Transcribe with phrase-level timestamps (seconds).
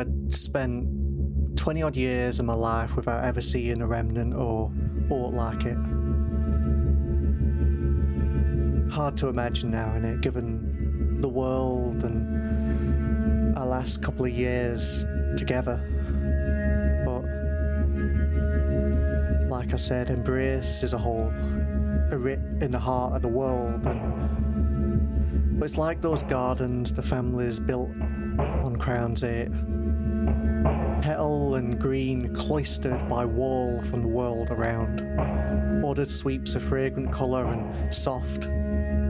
[0.00, 0.88] I'd spent
[1.58, 4.72] 20 odd years of my life without ever seeing a remnant or
[5.10, 5.76] aught like it.
[8.90, 15.04] Hard to imagine now, in it, given the world and our last couple of years
[15.36, 15.76] together.
[17.04, 17.24] But,
[19.50, 21.28] like I said, Embrace is a hole,
[22.10, 27.02] a rip in the heart of the world, and but it's like those gardens the
[27.02, 27.90] families built
[28.64, 29.48] on Crown's 8
[31.00, 35.00] petal and green cloistered by wall from the world around.
[35.84, 38.48] Ordered sweeps of fragrant colour and soft,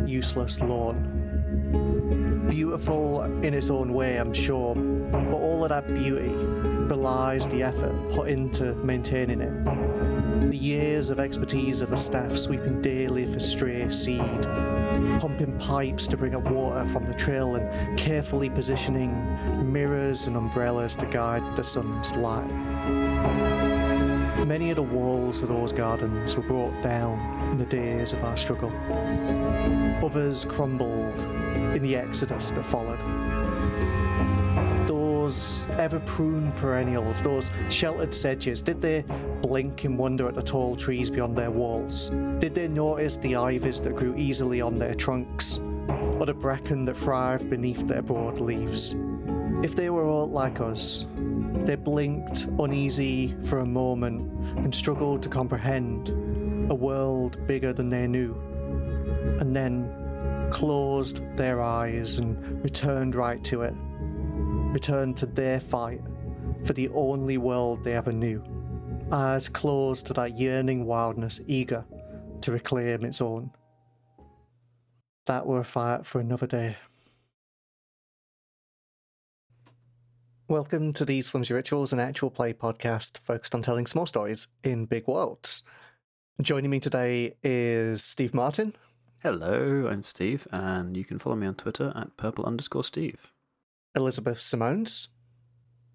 [0.09, 2.47] useless lawn.
[2.49, 6.29] Beautiful in its own way, I'm sure, but all of that beauty
[6.89, 10.51] belies the effort put into maintaining it.
[10.51, 14.47] The years of expertise of the staff sweeping daily for stray seed,
[15.19, 19.13] pumping pipes to bring up water from the trail and carefully positioning
[19.73, 22.49] mirrors and umbrellas to guide the sun's light.
[24.47, 28.37] Many of the walls of those gardens were brought down in the days of our
[28.37, 28.73] struggle.
[30.05, 31.15] Others crumbled
[31.75, 32.99] in the exodus that followed.
[34.89, 39.05] Those ever pruned perennials, those sheltered sedges, did they
[39.43, 42.11] blink in wonder at the tall trees beyond their walls?
[42.39, 45.59] Did they notice the ivies that grew easily on their trunks,
[46.19, 48.95] or the bracken that thrived beneath their broad leaves?
[49.63, 51.07] If they were all like us,
[51.65, 56.09] they blinked uneasy for a moment and struggled to comprehend
[56.71, 58.35] a world bigger than they knew,
[59.41, 59.91] and then
[60.51, 63.75] closed their eyes and returned right to it,
[64.73, 66.01] returned to their fight
[66.65, 68.43] for the only world they ever knew,
[69.13, 71.85] eyes closed to that yearning wildness eager
[72.41, 73.51] to reclaim its own.
[75.27, 76.77] That were a fight for another day.
[80.49, 84.87] Welcome to These Flimsy Rituals, an actual play podcast focused on telling small stories in
[84.87, 85.63] big worlds.
[86.43, 88.75] Joining me today is Steve Martin.
[89.23, 93.33] Hello, I'm Steve, and you can follow me on Twitter at purple underscore Steve.
[93.95, 95.09] Elizabeth Simones.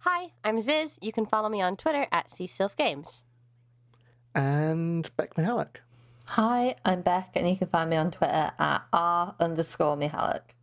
[0.07, 0.99] Hi, I'm Ziz.
[1.01, 3.23] You can follow me on Twitter at CSilfGames.
[4.35, 5.77] And Beck Mihalik.
[6.25, 10.53] Hi, I'm Beck, and you can find me on Twitter at r underscore Mihalik.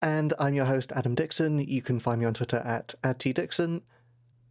[0.00, 1.58] And I'm your host, Adam Dixon.
[1.58, 3.82] You can find me on Twitter at AdTDixon.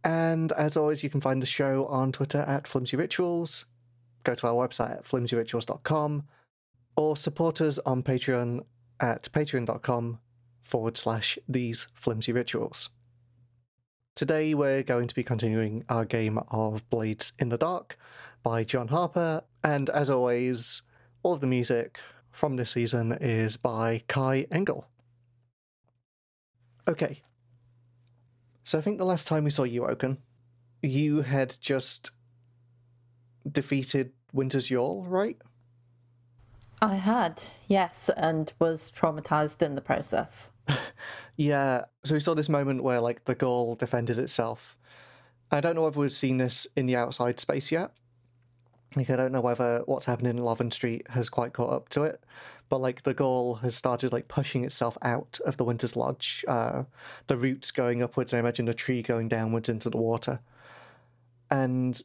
[0.04, 3.64] And as always, you can find the show on Twitter at Flimsy Rituals.
[4.24, 6.24] Go to our website at flimsyrituals.com
[6.94, 8.66] or support us on Patreon
[9.00, 10.18] at patreon.com
[10.60, 12.90] forward slash these flimsy rituals.
[14.16, 17.96] Today we're going to be continuing our game of Blades in the Dark
[18.42, 20.82] by John Harper, and as always,
[21.22, 21.98] all of the music
[22.32, 24.86] from this season is by Kai Engel.
[26.88, 27.22] Okay.
[28.62, 30.18] So I think the last time we saw you, Oaken,
[30.82, 32.10] you had just
[33.50, 35.36] defeated Winter's Yawl, right?
[36.82, 40.52] I had, yes, and was traumatized in the process.
[41.36, 44.76] Yeah, so we saw this moment where like the goal defended itself.
[45.50, 47.92] I don't know whether we've seen this in the outside space yet.
[48.94, 52.02] Like I don't know whether what's happening in Loven Street has quite caught up to
[52.02, 52.22] it,
[52.68, 56.44] but like the goal has started like pushing itself out of the Winter's Lodge.
[56.46, 56.82] Uh,
[57.26, 58.34] the roots going upwards.
[58.34, 60.40] I imagine the tree going downwards into the water,
[61.50, 61.98] and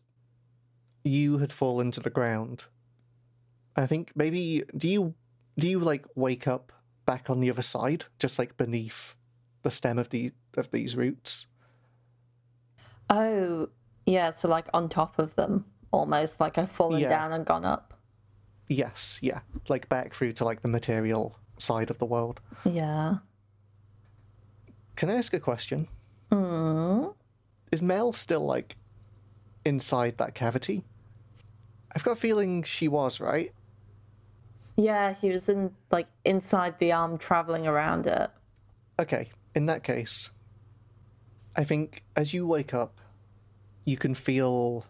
[1.03, 2.67] you had fallen to the ground.
[3.75, 5.13] I think maybe do you
[5.57, 6.71] do you like wake up
[7.05, 9.15] back on the other side, just like beneath
[9.63, 11.47] the stem of the of these roots?
[13.09, 13.69] Oh,
[14.05, 17.09] yeah, so like on top of them, almost like I've fallen Yeah.
[17.09, 17.93] down and gone up.
[18.67, 22.39] Yes, yeah, like back through to like the material side of the world.
[22.63, 23.17] Yeah.
[24.95, 25.87] Can I ask a question?
[26.31, 27.13] Mm.
[27.71, 28.75] Is Mel still like
[29.66, 30.83] inside that cavity?
[31.93, 33.53] I've got a feeling she was, right?
[34.77, 38.29] Yeah, he was in like inside the arm traveling around it.
[38.99, 40.31] Okay, in that case,
[41.55, 42.99] I think as you wake up,
[43.85, 44.85] you can feel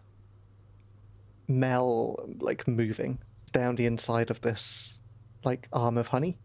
[1.48, 3.18] Mel like moving
[3.52, 4.98] down the inside of this
[5.44, 6.38] like arm of honey.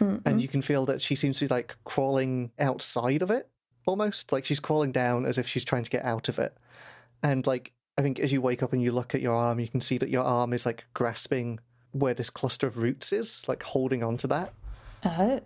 [0.00, 0.38] And mm-hmm.
[0.38, 3.48] you can feel that she seems to be like crawling outside of it
[3.86, 4.32] almost.
[4.32, 6.56] Like she's crawling down as if she's trying to get out of it.
[7.22, 9.68] And like I think as you wake up and you look at your arm, you
[9.68, 11.60] can see that your arm is like grasping
[11.92, 14.52] where this cluster of roots is, like holding on to that
[15.04, 15.40] Oh.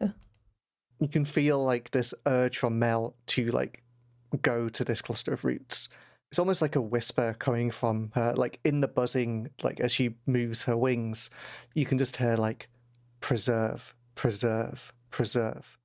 [1.01, 3.83] you can feel like this urge from Mel to like
[4.43, 5.89] go to this cluster of roots.
[6.31, 10.17] It's almost like a whisper coming from her, like in the buzzing, like as she
[10.27, 11.31] moves her wings,
[11.75, 12.69] you can just hear like
[13.21, 15.79] preserve, preserve, preserve.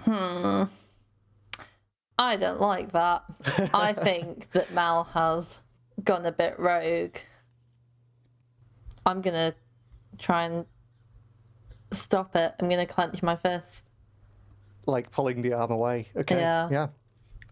[0.00, 0.64] Hmm.
[2.18, 3.24] I don't like that.
[3.74, 5.60] I think that Mal has
[6.02, 7.16] gone a bit rogue.
[9.06, 9.54] I'm gonna
[10.18, 10.66] try and
[11.92, 12.54] stop it.
[12.60, 13.88] I'm gonna clench my fist.
[14.86, 16.08] like pulling the arm away.
[16.16, 16.36] Okay.
[16.38, 16.68] Yeah.
[16.70, 16.88] Yeah.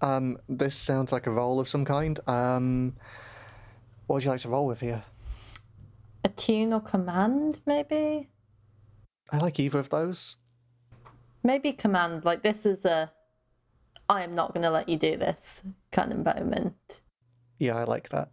[0.02, 2.18] Um, this sounds like a roll of some kind.
[2.26, 2.94] Um,
[4.06, 5.02] what would you like to roll with here?
[6.24, 8.28] Attune or command, maybe?
[9.30, 10.36] I like either of those.
[11.42, 12.24] Maybe command.
[12.24, 13.12] Like, this is a
[14.08, 17.00] I am not gonna let you do this kind of moment.
[17.58, 18.28] Yeah, I like that.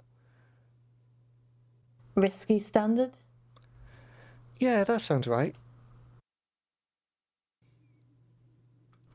[2.19, 3.12] Risky standard?
[4.57, 5.56] Yeah, that sounds right.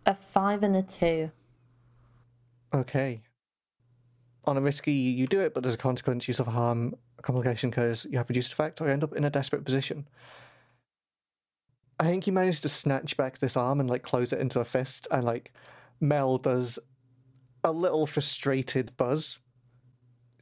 [0.06, 1.30] A five and a two.
[2.72, 3.20] Okay.
[4.46, 6.94] On a risky, you do it, but as a consequence, you suffer harm.
[7.18, 10.06] A complication occurs, you have reduced effect, or you end up in a desperate position.
[12.00, 14.64] I think you managed to snatch back this arm and like close it into a
[14.64, 15.52] fist, and like
[16.00, 16.78] Mel does
[17.62, 19.40] a little frustrated buzz.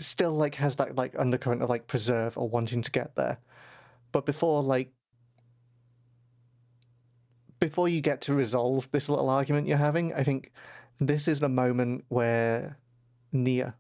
[0.03, 3.39] Still like has that like undercurrent of like preserve or wanting to get there.
[4.11, 4.93] But before like
[7.61, 10.51] before you get to resolve this little argument you're having, I think
[10.99, 12.77] this is the moment where
[13.31, 13.77] Nia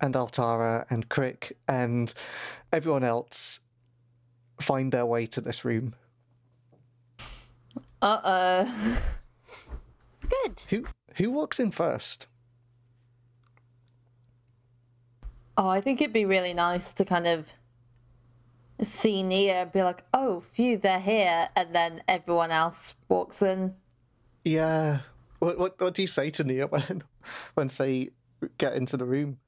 [0.00, 2.14] and Altara and Crick and
[2.72, 3.60] everyone else
[4.60, 5.94] find their way to this room.
[8.00, 9.02] Uh oh.
[10.22, 10.62] Good.
[10.68, 10.86] Who
[11.16, 12.28] who walks in first?
[15.56, 17.54] Oh, I think it'd be really nice to kind of
[18.82, 21.48] see Nia and be like, oh, phew, they're here.
[21.54, 23.74] And then everyone else walks in.
[24.44, 25.00] Yeah.
[25.38, 27.02] What what what do you say to Nia when
[27.54, 28.10] when say
[28.58, 29.38] get into the room?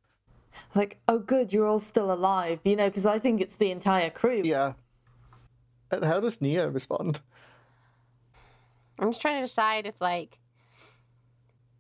[0.75, 4.11] Like, oh, good, you're all still alive, you know, because I think it's the entire
[4.11, 4.43] crew.
[4.45, 4.75] Yeah.
[5.91, 7.21] And how does Nia respond?
[8.99, 10.39] I'm just trying to decide if like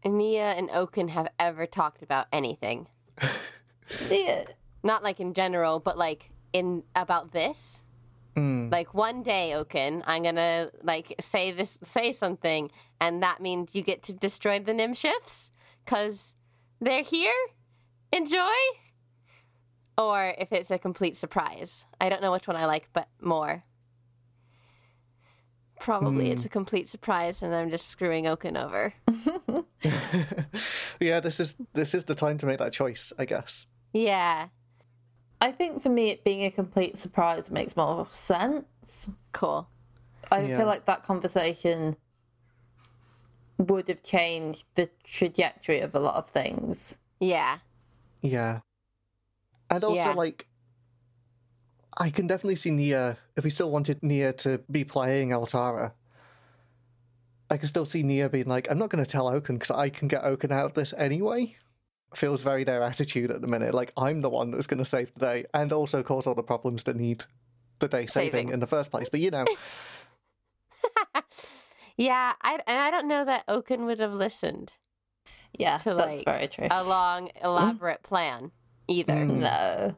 [0.05, 2.89] Nia and Oaken have ever talked about anything.
[4.11, 4.45] Yeah.
[4.83, 7.83] Not like in general, but like in about this.
[8.35, 8.71] Hmm.
[8.71, 13.83] Like one day, Oaken, I'm gonna like say this, say something, and that means you
[13.83, 15.51] get to destroy the Nim shifts
[15.85, 16.35] because
[16.81, 17.35] they're here.
[18.13, 18.51] Enjoy.
[19.99, 21.87] Or if it's a complete surprise.
[22.01, 23.65] I don't know which one I like, but more.
[25.79, 26.33] Probably hmm.
[26.33, 28.95] it's a complete surprise, and I'm just screwing Oaken over.
[31.03, 33.67] Yeah, this is this is the time to make that choice, I guess.
[33.93, 34.49] Yeah,
[35.41, 39.09] I think for me, it being a complete surprise makes more sense.
[39.33, 39.69] cool.
[40.31, 40.59] I Yeah.
[40.59, 41.97] feel like that conversation
[43.59, 46.97] would have changed the trajectory of a lot of things.
[47.21, 47.59] Yeah,
[48.23, 48.61] Yeah.
[49.69, 50.15] And also, Yeah.
[50.15, 50.47] like,
[51.97, 55.93] I can definitely see Nia, if we still wanted Nia to be playing Altara,
[57.51, 59.89] I can still see Nia being like, I'm not going to tell Oaken because I
[59.91, 61.57] can get Oaken out of this anyway.
[62.15, 63.75] Feels very their attitude at the minute.
[63.75, 66.43] Like, I'm the one that's going to save the day and also cause all the
[66.43, 67.25] problems that need
[67.79, 68.49] the day saving, Saving.
[68.51, 69.09] in the first place.
[69.09, 69.45] But, you know,
[71.97, 72.33] yeah.
[72.43, 74.73] I and I don't know that Oaken would have listened
[75.59, 76.69] Yeah, to that's like very true.
[76.71, 78.09] a long, elaborate mm.
[78.09, 78.51] plan
[78.89, 79.13] either.
[79.15, 79.41] Mm.
[79.41, 79.95] no.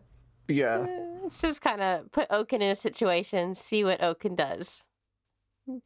[0.49, 0.77] yeah.
[0.79, 0.89] Uh,
[1.25, 4.85] let's just kind of put Oaken in a situation, see what Oaken does.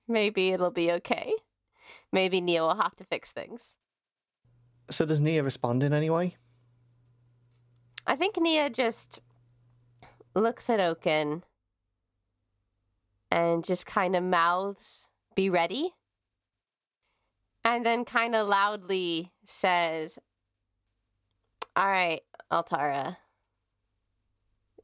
[0.08, 1.32] Maybe it'll be okay.
[2.12, 3.76] Maybe Neil will have to fix things.
[4.90, 6.36] So, does Nia respond in any way?
[8.06, 9.20] I think Nia just
[10.34, 11.44] looks at Oaken
[13.30, 15.94] and just kind of mouths, be ready.
[17.64, 20.18] And then kind of loudly says,
[21.76, 23.18] All right, Altara,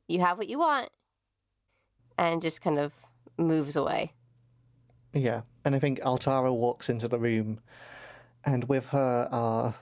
[0.06, 0.90] you have what you want.
[2.18, 2.94] And just kind of
[3.38, 4.12] moves away.
[5.14, 7.60] Yeah, and I think Altara walks into the room,
[8.44, 9.74] and with her are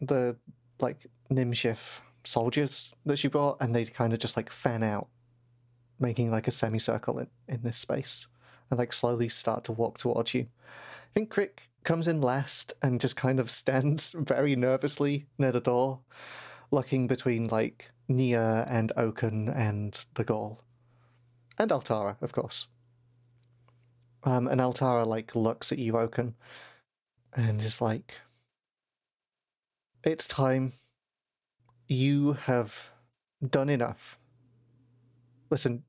[0.00, 0.36] the
[0.80, 5.08] like Nimshif soldiers that she brought, and they kind of just like fan out,
[5.98, 8.26] making like a semicircle in, in this space,
[8.70, 10.42] and like slowly start to walk towards you.
[10.42, 15.60] I think Crick comes in last and just kind of stands very nervously near the
[15.60, 16.00] door,
[16.70, 20.62] looking between like Nia and Oaken and the Gaul.
[21.58, 22.66] And Altara, of course.
[24.24, 26.34] Um, and Altara like looks at you, Oaken,
[27.34, 28.14] and is like,
[30.04, 30.72] "It's time.
[31.86, 32.92] You have
[33.46, 34.18] done enough.
[35.50, 35.84] Listen,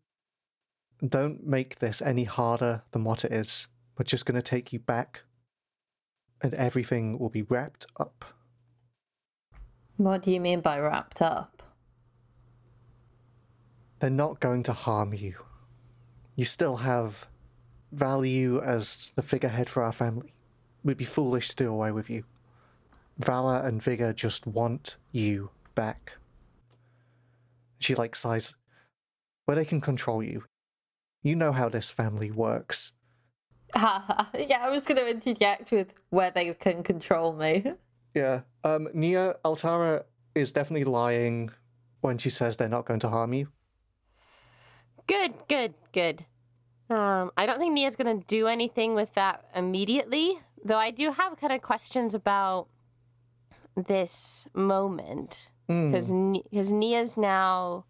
[1.06, 3.68] don't make this any harder than what it is.
[3.98, 5.22] We're just going to take you back,
[6.42, 8.26] and everything will be wrapped up.
[9.98, 11.62] What do you mean by wrapped up?
[14.00, 15.36] They're not going to harm you.
[16.36, 17.28] You still have
[17.92, 20.34] value as the figurehead for our family.
[20.84, 22.24] We'd be foolish to do away with you.
[23.20, 26.14] Valor and Vigor just want you back.
[27.80, 28.56] She like sighs.
[29.46, 30.44] Where they can control you.
[31.24, 32.94] You know how this family works.
[33.76, 37.74] yeah, I was going to interject with where they can control me.
[38.16, 38.42] Yeah.
[38.64, 41.52] Um, Nia Altara is definitely lying
[42.02, 43.50] when she says they're not going to harm you.
[45.06, 46.26] Good, good, good.
[46.90, 50.80] Um, I don't think Nia's gonna do anything with that immediately, though.
[50.80, 52.68] I do have kind of questions about
[53.88, 55.92] this moment hmm.
[55.92, 56.12] because
[56.52, 57.86] because Nia's now.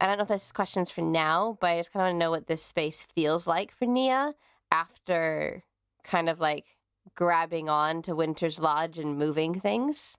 [0.00, 2.18] I don't know if this question's for now, but I just kind of want to
[2.18, 4.34] know what this space feels like for Nia
[4.70, 5.62] after
[6.02, 6.76] kind of like
[7.14, 10.18] grabbing on to Winter's Lodge and moving things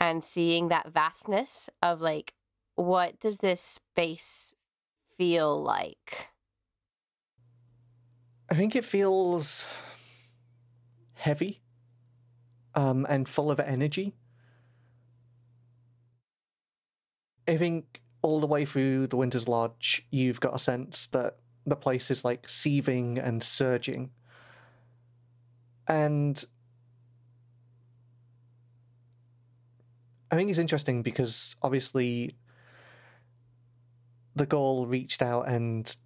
[0.00, 2.34] and seeing that vastness of like
[2.76, 4.54] what does this space
[5.16, 6.28] feel like?
[8.48, 9.66] I think it feels
[11.14, 11.60] heavy
[12.78, 14.14] um, and full of energy.
[17.48, 21.74] I think all the way through the Winter's Lodge, you've got a sense that the
[21.74, 24.10] place is like seething and surging.
[25.88, 26.44] And
[30.30, 32.36] I think it's interesting because obviously
[34.36, 35.96] the goal reached out and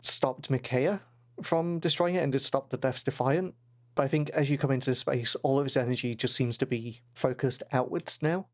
[0.00, 1.02] stopped Micaiah
[1.42, 3.54] from destroying it and it stopped the Death's Defiant.
[3.94, 6.56] But I think as you come into this space, all of its energy just seems
[6.58, 8.46] to be focused outwards now.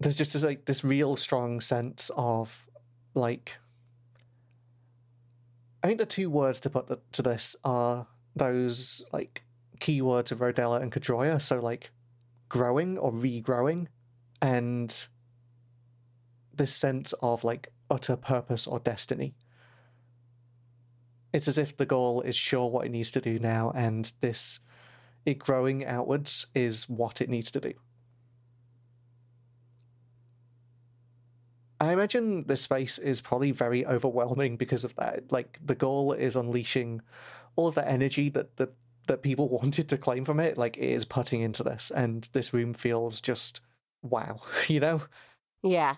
[0.00, 2.66] There's just this like this real strong sense of
[3.14, 3.56] like
[5.82, 9.44] I think the two words to put to this are those like
[9.80, 11.90] keywords of Rodella and Kadroya, so like
[12.48, 13.86] growing or regrowing
[14.42, 14.94] and
[16.54, 19.34] this sense of like utter purpose or destiny.
[21.32, 24.60] It's as if the goal is sure what it needs to do now, and this
[25.24, 27.74] it growing outwards is what it needs to do.
[31.80, 35.30] I imagine this space is probably very overwhelming because of that.
[35.30, 37.02] Like the goal is unleashing
[37.56, 38.70] all of the energy that the
[39.08, 42.54] that people wanted to claim from it, like it is putting into this, and this
[42.54, 43.60] room feels just
[44.02, 45.02] wow, you know?
[45.62, 45.96] Yeah.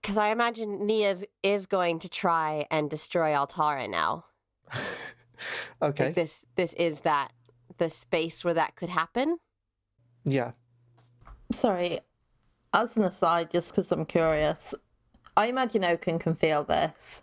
[0.00, 4.24] Because I imagine Nia's is going to try and destroy Altara now.
[5.82, 6.06] okay.
[6.06, 7.32] Like this this is that
[7.78, 9.38] the space where that could happen.
[10.24, 10.52] Yeah.
[11.50, 12.00] Sorry,
[12.72, 14.74] as an aside, just because I'm curious,
[15.36, 17.22] I imagine Oaken can feel this.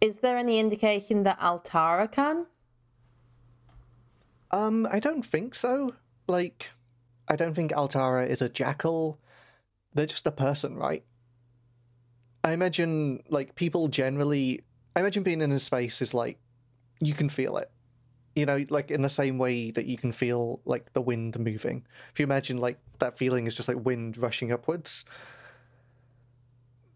[0.00, 2.46] Is there any indication that Altara can?
[4.50, 5.94] Um, I don't think so.
[6.26, 6.70] Like,
[7.26, 9.18] I don't think Altara is a jackal.
[9.94, 11.04] They're just a person, right?
[12.48, 14.62] I imagine, like, people generally.
[14.96, 16.38] I imagine being in a space is like,
[17.00, 17.70] you can feel it.
[18.34, 21.86] You know, like in the same way that you can feel, like, the wind moving.
[22.12, 25.04] If you imagine, like, that feeling is just like wind rushing upwards.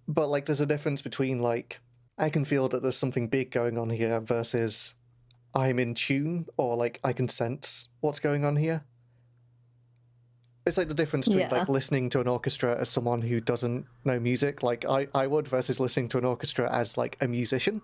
[0.08, 1.80] But, like, there's a difference between, like,
[2.18, 4.94] I can feel that there's something big going on here versus
[5.54, 8.84] I'm in tune or like I can sense what's going on here.
[10.64, 11.58] It's like the difference between Yeah.
[11.58, 15.48] like listening to an orchestra as someone who doesn't know music, like I, I would,
[15.48, 17.82] versus listening to an orchestra as like a musician.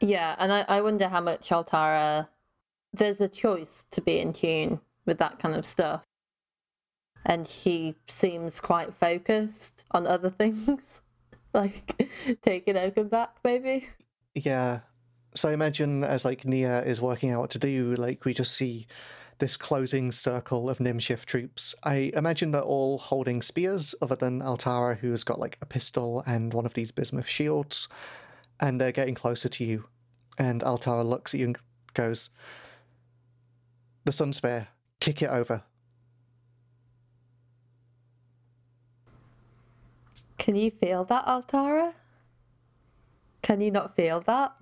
[0.00, 2.28] Yeah, and I, I wonder how much Altara.
[2.92, 6.02] There's a choice to be in tune with that kind of stuff.
[7.24, 11.00] And he seems quite focused on other things.
[11.54, 12.08] like
[12.42, 13.86] taking Oaken back, maybe?
[14.34, 14.80] Yeah.
[15.34, 18.52] So I imagine as like Nia is working out what to do, like we just
[18.54, 18.86] see
[19.42, 21.74] this closing circle of Nimshift troops.
[21.82, 26.54] I imagine they're all holding spears, other than Altara, who's got like a pistol and
[26.54, 27.88] one of these bismuth shields,
[28.60, 29.86] and they're getting closer to you.
[30.38, 31.58] And Altara looks at you and
[31.92, 32.30] goes,
[34.04, 34.68] "The sun spear,
[35.00, 35.64] kick it over."
[40.38, 41.94] Can you feel that, Altara?
[43.42, 44.54] Can you not feel that?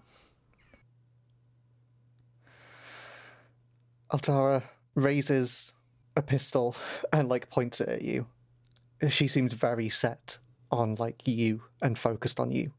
[4.12, 4.62] Altara
[4.94, 5.72] raises
[6.16, 6.76] a pistol
[7.12, 8.26] and like points it at you.
[9.08, 10.38] She seems very set
[10.70, 12.72] on like you and focused on you.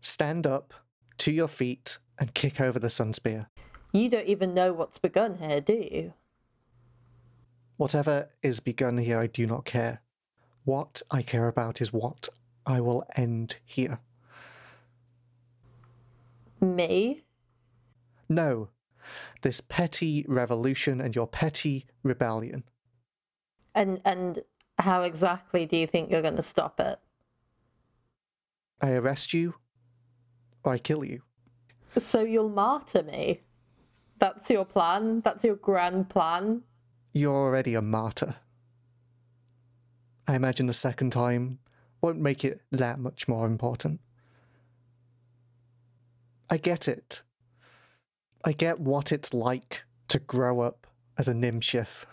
[0.00, 0.72] Stand up
[1.18, 3.48] to your feet and kick over the sun spear.
[3.92, 6.12] You don't even know what's begun here, do you?
[7.76, 10.02] Whatever is begun here, I do not care.
[10.64, 12.28] What I care about is what
[12.66, 13.98] I will end here.
[16.60, 17.22] Me?
[18.28, 18.68] No,
[19.42, 22.64] this petty revolution and your petty rebellion.
[23.74, 24.42] And and
[24.78, 26.98] how exactly do you think you're going to stop it?
[28.80, 29.54] I arrest you
[30.62, 31.22] or I kill you.
[31.96, 33.40] So you'll martyr me?
[34.18, 35.20] That's your plan?
[35.20, 36.62] That's your grand plan?
[37.12, 38.36] You're already a martyr.
[40.26, 41.58] I imagine the second time
[42.00, 44.00] won't make it that much more important.
[46.50, 47.22] I get it.
[48.44, 52.04] I get what it's like to grow up as a Nimshif.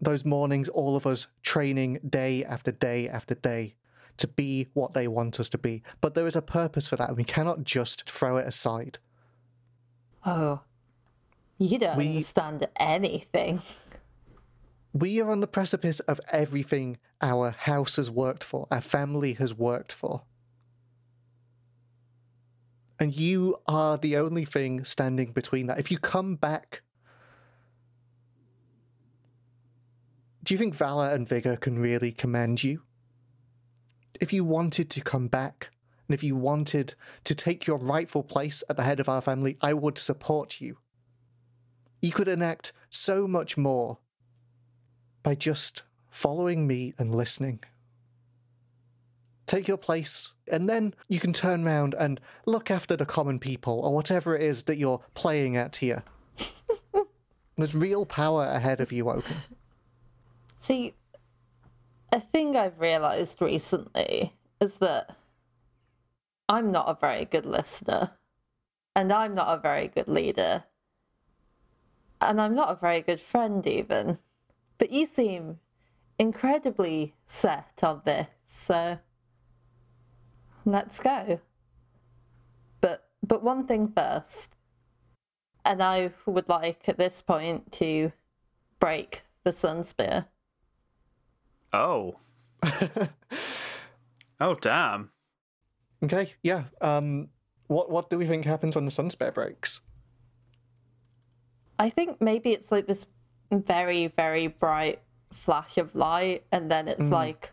[0.00, 3.74] Those mornings, all of us training day after day after day
[4.18, 5.82] to be what they want us to be.
[6.00, 8.98] But there is a purpose for that, and we cannot just throw it aside.
[10.24, 10.60] Oh.
[11.58, 13.62] You don't We- understand anything.
[14.92, 19.54] We are on the precipice of everything our house has worked for, our family has
[19.54, 20.22] worked for.
[23.02, 25.80] And you are the only thing standing between that.
[25.80, 26.82] If you come back,
[30.44, 32.82] do you think Valor and Vigor can really command you?
[34.20, 35.72] If you wanted to come back,
[36.06, 36.94] and if you wanted
[37.24, 40.78] to take your rightful place at the head of our family, I would support you.
[42.02, 43.98] You could enact so much more
[45.24, 47.64] by just following me and listening.
[49.52, 53.80] Take your place, and then you can turn around and look after the common people
[53.80, 56.02] or whatever it is that you're playing at here.
[57.58, 59.36] There's real power ahead of you, Oaken.
[60.58, 60.94] See,
[62.10, 65.14] a thing I've realised recently is that
[66.48, 68.12] I'm not a very good listener,
[68.96, 70.64] and I'm not a very good leader,
[72.22, 74.18] and I'm not a very good friend, even.
[74.78, 75.58] But you seem
[76.18, 78.98] incredibly set on this, so
[80.64, 81.40] let's go.
[82.80, 84.56] But but one thing first,
[85.64, 88.12] and I would like at this point to
[88.78, 90.26] break the sun spear.
[91.72, 92.16] Oh.
[94.40, 95.10] oh, damn.
[96.02, 96.64] Okay, yeah.
[96.80, 97.28] Um,
[97.68, 99.80] what what do we think happens when the sun spear breaks?
[101.78, 103.06] I think maybe it's like this
[103.50, 105.00] very, very bright
[105.32, 107.52] flash of light, and then it's like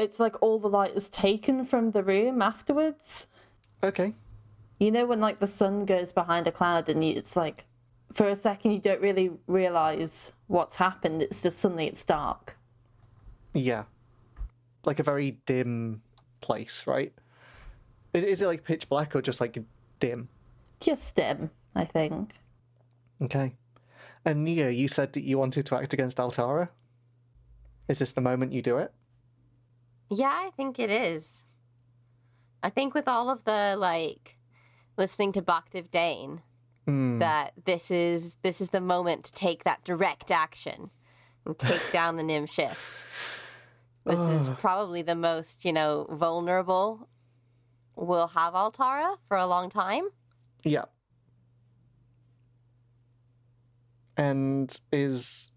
[0.00, 3.26] it's like all the light is taken from the room afterwards.
[3.82, 4.14] Okay.
[4.78, 7.66] You know when like the sun goes behind a cloud and you, it's like
[8.12, 11.22] for a second you don't really realize what's happened.
[11.22, 12.56] It's just suddenly it's dark.
[13.52, 13.84] Yeah.
[14.84, 16.02] Like a very dim
[16.40, 17.12] place, right?
[18.14, 19.58] Is, is it like pitch black or just like
[20.00, 20.28] dim?
[20.80, 22.32] Just dim, I think.
[23.22, 23.54] Okay.
[24.24, 26.70] And Nia, you said that you wanted to act against Altara.
[27.88, 28.92] Is this the moment you do it?
[30.10, 31.44] Yeah, I think it is.
[32.62, 34.36] I think with all of the like
[34.98, 36.42] listening to Bhaktiv Dane,
[36.86, 37.18] hmm.
[37.18, 40.90] that this is this is the moment to take that direct action
[41.46, 43.04] and take down the Nim shifts.
[44.04, 47.08] This is probably the most, you know, vulnerable
[48.00, 50.08] we'll have Altara for a long time.
[50.64, 50.86] Yeah.
[54.16, 55.50] And is.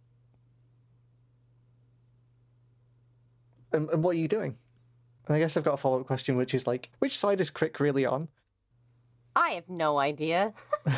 [3.74, 4.58] And, and what are you doing?
[5.28, 7.50] And I guess I've got a follow up question, which is like, which side is
[7.50, 8.28] Crick really on?
[9.36, 10.54] I have no idea.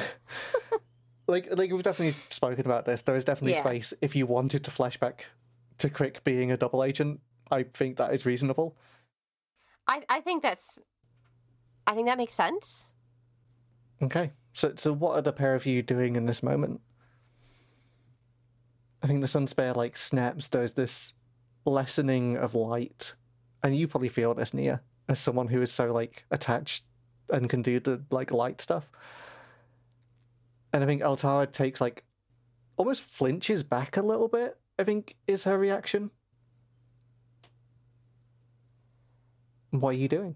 [1.27, 3.01] Like, like we've definitely spoken about this.
[3.01, 3.61] There is definitely Yeah.
[3.61, 5.21] space if you wanted to flashback
[5.79, 7.19] to Crick being a double agent.
[7.49, 8.77] I think that is reasonable.
[9.87, 10.79] I I think that's
[11.87, 12.85] I think that makes sense.
[14.03, 14.33] Okay.
[14.53, 16.81] So, so what are the pair of you doing in this moment?
[19.01, 20.47] I think the sun spare like snaps.
[20.47, 21.13] There's this
[21.65, 23.13] lessening of light,
[23.63, 26.83] and you probably feel this, Nia, as someone who is so like attached
[27.29, 28.89] and can do the like light stuff.
[30.71, 32.03] And I think Altara takes like
[32.77, 34.57] almost flinches back a little bit.
[34.77, 36.11] I think is her reaction.
[39.71, 40.35] What are you doing?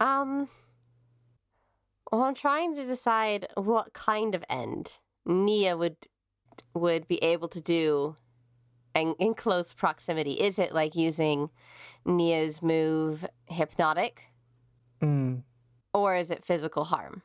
[0.00, 0.48] Um
[2.10, 5.96] well, I'm trying to decide what kind of end Nia would
[6.74, 8.16] would be able to do
[8.94, 10.32] in, in close proximity.
[10.32, 11.50] Is it like using
[12.04, 14.28] Nia's move hypnotic
[15.02, 15.42] Mm,
[15.92, 17.22] or is it physical harm?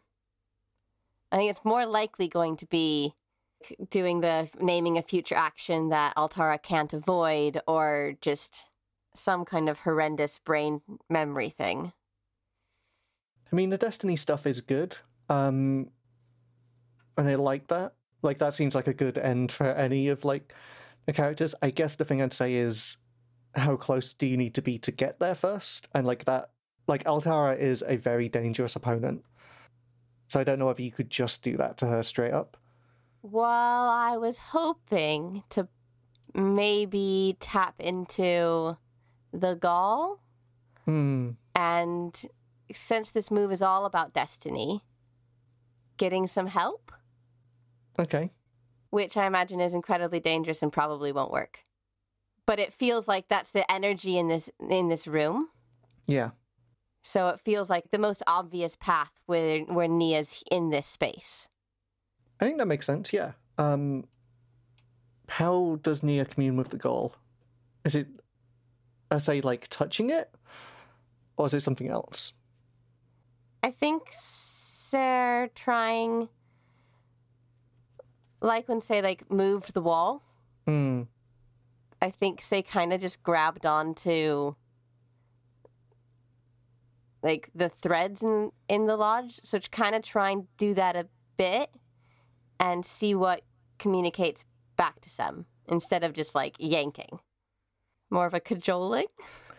[1.32, 3.14] I think it's more likely going to be
[3.90, 8.66] doing the naming a future action that Altara can't avoid or just
[9.16, 11.94] some kind of horrendous brain memory thing.
[13.52, 14.98] I mean, the Destiny stuff is good.
[15.30, 15.92] Um,
[17.18, 17.94] and I like that.
[18.22, 20.54] Like, that seems like a good end for any of, like,
[21.08, 21.56] the characters.
[21.64, 22.98] I guess the thing I'd say is,
[23.56, 25.88] how close do you need to be to get there first?
[25.96, 26.52] And, like, that,
[26.88, 29.24] like, Altara is a very dangerous opponent.
[30.28, 32.58] So I don't know if you could just do that to her straight up.
[33.24, 35.68] Well, I was hoping to
[36.36, 38.78] maybe tap into
[39.34, 40.20] the gall
[40.86, 41.32] Hmm.
[41.56, 42.26] and
[42.74, 44.84] since this move is all about destiny,
[45.98, 46.92] getting some help,
[48.00, 48.32] Okay.
[48.90, 51.66] Which I imagine is incredibly dangerous and probably won't work.
[52.46, 55.50] But it feels like that's the energy in this in this room.
[56.06, 56.32] Yeah.
[57.04, 61.50] So it feels like the most obvious path where where Nia's in this space.
[62.40, 63.34] I think that makes sense, yeah.
[63.58, 64.06] Um
[65.30, 67.16] how does Nia commune with the goal?
[67.84, 68.08] Is it
[69.12, 70.34] I say like touching it?
[71.38, 72.34] Or is it something else?
[73.64, 74.04] I think
[74.92, 76.30] they're trying,
[78.42, 80.24] like when say like moved the wall.
[80.66, 81.04] Hmm.
[82.02, 84.56] I think say kind of just grabbed onto
[87.24, 89.40] like the threads in in the lodge.
[89.44, 91.72] So to kind of try and do that a bit
[92.60, 93.42] and see what
[93.80, 94.44] communicates
[94.76, 97.20] back to Sem instead of just like yanking.
[98.10, 99.08] More of a cajoling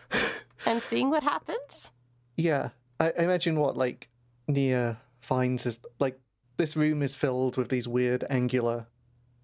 [0.65, 1.91] and seeing what happens.
[2.35, 2.69] Yeah.
[2.99, 4.09] I, I imagine what like
[4.47, 6.19] Nia finds is like
[6.59, 8.85] this room is filled with these weird angular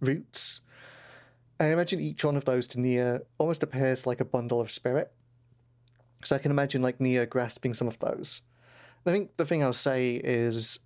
[0.02, 0.60] roots.
[1.62, 5.14] I imagine each one of those to Nia almost appears like a bundle of spirit.
[6.26, 8.42] So I can imagine like Nia grasping some of those.
[9.06, 10.80] I think the thing I'll say is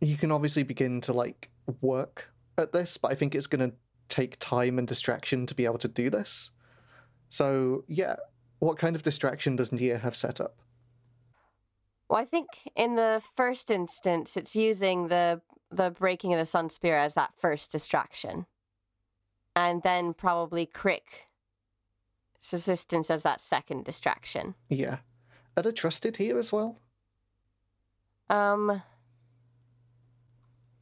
[0.00, 1.50] you can obviously begin to like
[1.80, 3.76] work at this, but I think it's going to
[4.08, 6.52] take time and distraction to be able to do this.
[7.30, 8.14] So, yeah,
[8.60, 10.58] what kind of distraction does Nia have set up?
[12.12, 16.68] Well, I think in the first instance, it's using the the breaking of the sun
[16.68, 18.44] spear as that first distraction,
[19.56, 21.28] and then probably Crick
[22.42, 24.56] assistance as that second distraction.
[24.68, 24.98] Yeah.
[25.56, 26.76] Are they trusted here as well?
[28.28, 28.82] Um,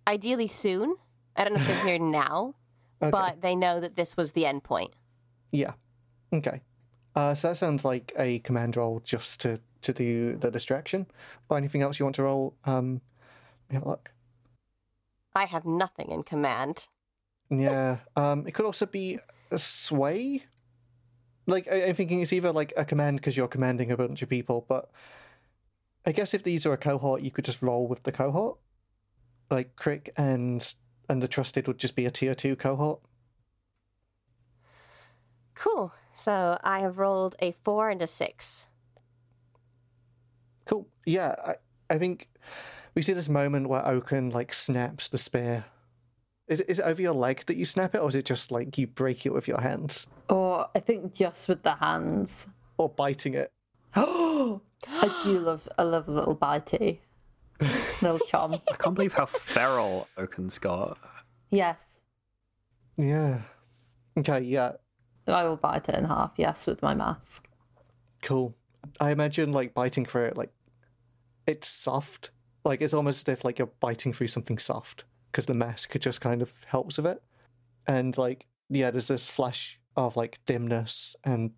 [0.09, 0.97] ideally soon.
[1.37, 2.57] I don't know if they're here now,
[3.01, 3.13] Okay.
[3.13, 4.95] but they know that this was the end point.
[5.53, 5.75] Yeah.
[6.33, 6.61] Okay.
[7.15, 11.07] Uh, so that sounds like a command roll just to, to do the distraction.
[11.49, 12.55] Or anything else you want to roll?
[12.65, 13.01] Um,
[13.69, 14.11] let me have a look.
[15.35, 16.87] I have nothing in command.
[17.51, 17.99] Yeah.
[18.17, 19.19] Um, it could also be
[19.51, 20.45] a sway.
[21.47, 24.29] Like I, I'm thinking it's either like a command because you're commanding a bunch of
[24.29, 24.91] people, but
[26.07, 28.59] I guess if these are a cohort, you could just roll with the cohort.
[29.51, 30.75] Like Crick and
[31.09, 33.01] and the trusted would just be a tier two cohort.
[35.55, 35.93] Cool.
[36.15, 38.67] So I have rolled a four and a six.
[40.71, 40.87] Cool.
[41.05, 41.55] Yeah, I,
[41.95, 42.29] I think
[42.95, 45.65] we see this moment where Oaken like snaps the spear.
[46.47, 48.51] Is it, is it over your leg that you snap it, or is it just
[48.53, 52.47] like you break it with your hands, Or I think just with the hands.
[52.79, 53.51] or biting it?
[53.97, 56.99] Oh, I do love I love a little bitey,
[58.03, 58.61] little chom.
[58.73, 60.99] I can't believe how feral Oaken's got.
[61.51, 62.01] Yes,
[62.97, 63.41] Yeah.
[64.17, 64.41] Okay.
[64.43, 64.73] Yeah.
[65.27, 66.33] I will bite it in half.
[66.37, 67.49] Yes, with my mask.
[68.23, 68.55] Cool.
[68.99, 70.51] I imagine like biting through it, like
[71.47, 72.31] it's soft.
[72.65, 76.21] Like it's almost as if like you're biting through something soft because the mask just
[76.21, 77.23] kind of helps with it.
[77.87, 81.51] And like yeah, there's this flash of like dimness, and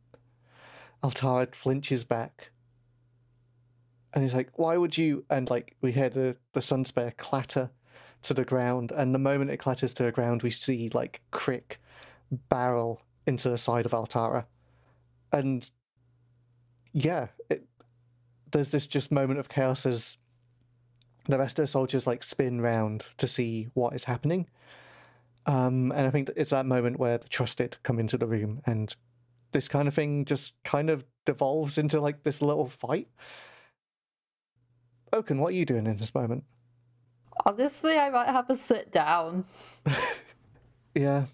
[1.02, 2.50] Altara flinches back,
[4.12, 7.70] and he's like, "Why would you?" And like we hear the the sun spear clatter
[8.22, 11.80] to the ground, and the moment it clatters to the ground, we see like Crick
[12.48, 14.46] barrel into the side of Altara,
[15.32, 15.70] and
[16.94, 17.66] yeah, it,
[18.52, 20.16] there's this just moment of chaos as
[21.28, 24.48] the rest of the soldiers like spin round to see what is happening.
[25.46, 28.62] Um, and I think that it's that moment where the trusted come into the room,
[28.64, 28.94] and
[29.50, 33.08] this kind of thing just kind of devolves into like this little fight.
[35.12, 36.44] Oaken, what are you doing in this moment?
[37.44, 39.44] Honestly, I might have a sit down.
[40.94, 41.24] Yeah,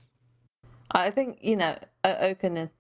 [0.90, 2.70] I think you know, Oaken.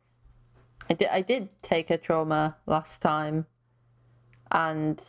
[0.88, 1.08] I did.
[1.08, 3.46] I did take a trauma last time,
[4.52, 5.00] and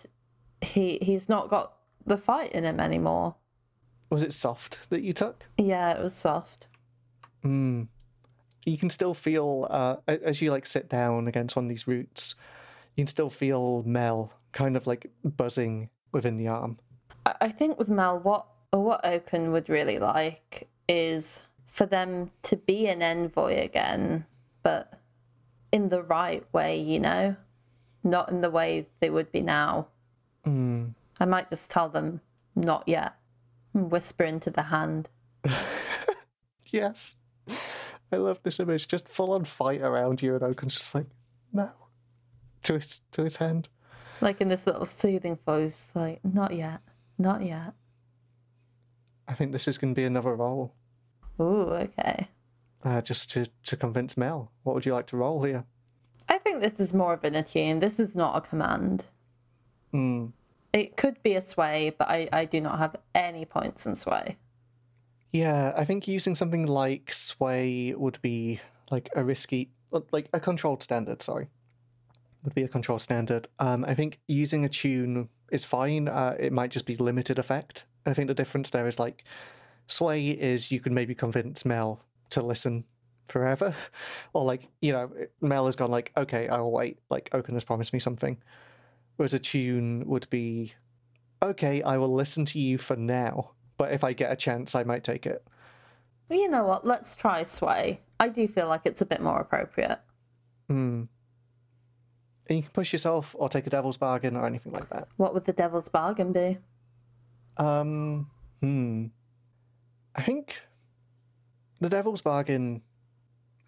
[0.61, 1.73] he he's not got
[2.05, 3.35] the fight in him anymore.
[4.09, 5.45] was it soft that you took?
[5.57, 6.67] Yeah, it was soft.
[7.43, 7.87] Mm.
[8.65, 12.35] You can still feel uh, as you like sit down against one of these roots.
[12.95, 16.79] You can still feel Mel kind of like buzzing within the arm.
[17.25, 22.57] I I think with Mel, what what Oaken would really like is for them to
[22.57, 24.25] be an envoy again,
[24.63, 24.99] but
[25.71, 27.35] in the right way, you know,
[28.03, 29.87] not in the way they would be now.
[30.45, 30.93] Mm.
[31.19, 32.21] I might just tell them
[32.55, 33.15] not yet,
[33.73, 35.09] and whisper into the hand.
[36.71, 37.15] Yes.
[38.11, 38.87] I love this image.
[38.87, 41.07] Just full on fight around you, and Oaken's just like,
[41.53, 41.69] no.
[42.63, 43.69] To his, to his hand.
[44.21, 46.81] like in this little soothing voice, like, not yet,
[47.17, 47.73] not yet.
[49.27, 50.73] I think this is going to be another roll.
[51.39, 52.27] Ooh, okay.
[52.83, 54.51] Uh, just to, to convince Mel.
[54.63, 55.65] What would you like to roll here?
[56.29, 57.79] I think this is more of an attune.
[57.79, 59.03] This is not a command.
[60.71, 64.37] It could be a sway, but I, I do not have any points in sway.
[65.33, 68.59] Yeah, I think using something like sway would be
[68.91, 69.71] like a risky,
[70.11, 71.21] like a controlled standard.
[71.23, 71.47] Sorry,
[72.43, 73.47] would be a controlled standard.
[73.57, 76.07] Um, I think using attune is fine.
[76.07, 77.85] Uh, it might just be limited effect.
[78.05, 79.23] And I think the difference there is like
[79.87, 82.85] sway is you can maybe convince Mel to listen
[83.31, 83.73] forever,
[84.33, 85.11] or like you know
[85.41, 86.99] Mel has gone like okay I'll wait.
[87.09, 88.37] Like Oaken has promised me something,
[89.15, 90.73] whereas attune would be
[91.41, 94.83] okay I will listen to you for now, but if I get a chance I
[94.83, 95.45] might take it.
[96.29, 96.85] Well, you know what?
[96.85, 98.01] Let's try sway.
[98.19, 99.99] I do feel like it's a bit more appropriate.
[100.67, 101.03] Hmm.
[102.47, 105.07] And you can push yourself or take a devil's bargain or anything like that.
[105.17, 106.57] What would the devil's bargain be?
[107.57, 108.29] Um,
[108.61, 109.07] hmm.
[110.15, 110.61] I think
[111.79, 112.81] the devil's bargain.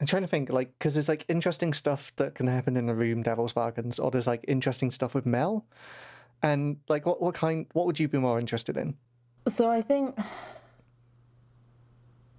[0.02, 2.96] I'm trying to think, like, because there's like interesting stuff that can happen in a
[2.96, 5.64] room, devil's bargains, or there's like interesting stuff with Mel,
[6.42, 7.68] and like, what what kind?
[7.74, 8.98] What would you be more interested in?
[9.48, 10.18] So I think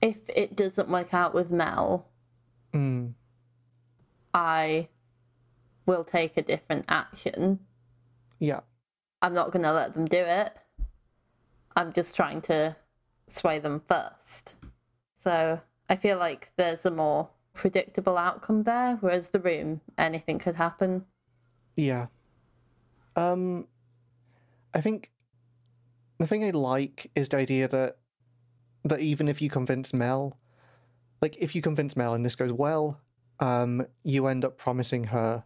[0.00, 2.08] if it doesn't work out with Mel,
[2.74, 3.12] mm.
[4.34, 4.88] I
[5.86, 7.60] will take a different action.
[8.40, 8.60] Yeah,
[9.22, 10.52] I'm not going to let them do it.
[11.76, 12.74] I'm just trying to
[13.28, 14.56] sway them first.
[15.14, 20.56] So I feel like there's a more predictable outcome there, whereas the room, anything could
[20.56, 21.04] happen.
[21.76, 22.06] yeah.
[23.14, 23.66] Um,
[24.72, 25.10] I think
[26.18, 27.98] the thing I like is the idea that
[28.84, 30.38] that even if you convince Mel,
[31.20, 33.00] like if you convince Mel and this goes well,
[33.38, 35.44] um, you end up promising her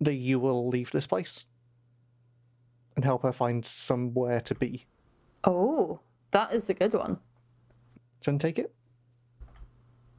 [0.00, 1.46] that you will leave this place
[2.96, 4.86] and help her find somewhere to be.
[5.44, 7.14] Oh, that is a good one.
[7.14, 8.74] Do you want to take it?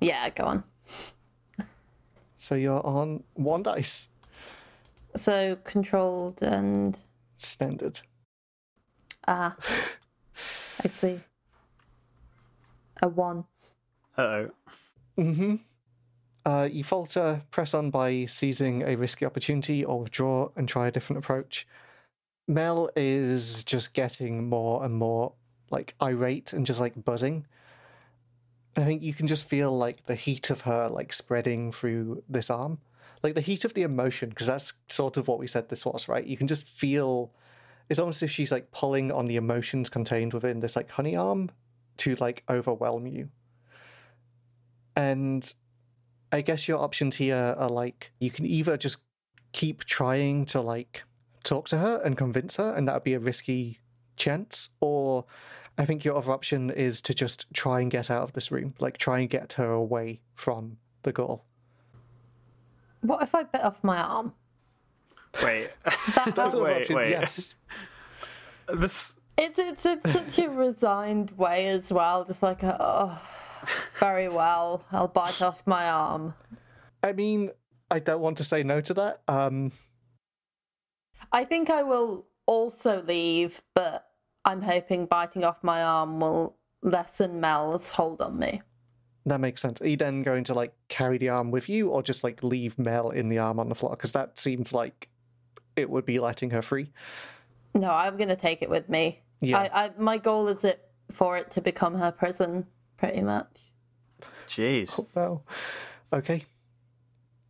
[0.02, 0.64] Yeah, go on.
[2.38, 4.10] So you're on one dice,
[5.16, 7.00] So controlled and
[7.38, 8.02] standard.
[9.26, 9.56] ah,
[10.84, 11.22] I see.
[13.02, 13.46] A one.
[14.18, 14.48] Uh
[15.18, 15.60] oh.
[16.46, 20.92] Uh, you falter, press on by seizing a risky opportunity, or withdraw and try a
[20.92, 21.66] different approach.
[22.50, 25.32] Mel is just getting more and more
[25.72, 27.46] like irate and just like buzzing.
[28.76, 32.50] I think you can just feel like the heat of her like spreading through this
[32.50, 32.80] arm,
[33.22, 36.08] like the heat of the emotion, because that's sort of what we said this was,
[36.08, 36.26] right?
[36.26, 37.32] You can just feel
[37.90, 41.16] it's almost as if she's like pulling on the emotions contained within this like honey
[41.16, 41.52] arm
[41.98, 43.30] to like overwhelm you.
[44.96, 45.54] And
[46.32, 48.98] I guess your options here are like you can either just
[49.52, 51.04] keep trying to like
[51.44, 53.80] talk to her and convince her, and that would be a risky
[54.16, 55.26] chance, or
[55.78, 58.74] I think your other option is to just try and get out of this room,
[58.80, 61.46] like try and get her away from the goal.
[63.02, 64.34] What if I bit off my arm?
[65.44, 65.72] Wait.
[65.84, 66.96] That That's how- Wait, option.
[66.96, 67.10] wait.
[67.10, 67.56] Yes.
[68.74, 69.16] this.
[69.36, 72.24] It's it's in such a resigned way as well.
[72.24, 73.20] Just like, oh,
[74.00, 74.86] very well.
[74.92, 76.36] I'll bite off my arm.
[77.02, 77.50] I mean,
[77.90, 79.22] I don't want to say no to that.
[79.28, 79.72] Um,
[81.32, 84.08] I think I will also leave, but
[84.46, 88.62] I'm hoping biting off my arm will lessen Mel's hold on me.
[89.26, 89.82] that makes sense.
[89.82, 92.78] Are you then going to like carry the arm with you, or just like leave
[92.78, 93.92] Mel in the arm on the floor?
[93.92, 95.10] Because that seems like
[95.76, 96.92] it would be letting her free.
[97.74, 99.22] No, I'm gonna take it with me.
[99.42, 99.60] Yeah.
[99.60, 103.72] I, I my goal is it for it to become her prison, pretty much.
[104.48, 105.00] Jeez.
[105.16, 105.46] Well,
[106.12, 106.44] okay.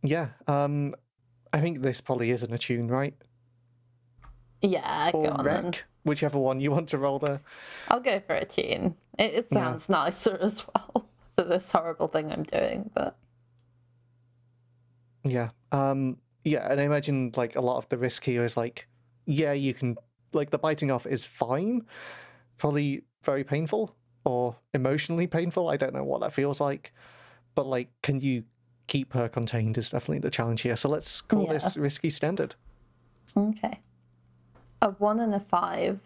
[0.02, 0.28] Yeah.
[0.46, 0.94] Um,
[1.52, 3.14] I think this probably isn't attune, right?
[4.64, 5.74] Yeah, Or go on then.
[6.04, 7.40] whichever one you want to roll there.
[7.88, 8.96] I'll go for attune.
[9.18, 13.16] It, it sounds nicer as well for this horrible thing I'm doing, but
[15.24, 15.50] Yeah.
[15.72, 18.86] Um yeah, and I imagine like a lot of the risk here is like,
[19.26, 19.96] yeah, you can
[20.32, 21.82] like the biting off is fine.
[22.58, 25.68] Probably very painful or emotionally painful.
[25.68, 26.92] I don't know what that feels like.
[27.54, 28.44] But like can you
[28.86, 30.76] keep her contained is definitely the challenge here.
[30.76, 31.54] So let's call Yeah.
[31.54, 32.54] this risky standard.
[33.36, 33.80] okay.
[34.82, 36.00] A one and a five.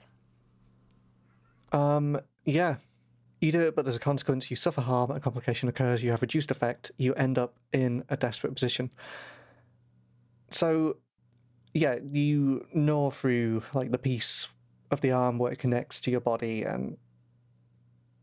[1.72, 2.76] Um yeah.
[3.40, 4.50] You do it, but there's a consequence.
[4.50, 8.16] You suffer harm, a complication occurs, you have reduced effect, you end up in a
[8.16, 8.90] desperate position.
[10.50, 10.96] So,
[11.72, 14.48] yeah, you gnaw through like the piece
[14.90, 16.96] of the arm where it connects to your body, and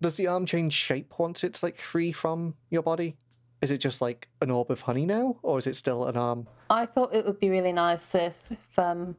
[0.02, 3.16] does the arm change shape once it's like free from your body?
[3.62, 6.48] Is it just like an orb of honey now, or is it still an arm?
[6.70, 9.16] I thought it would be really nice if, if um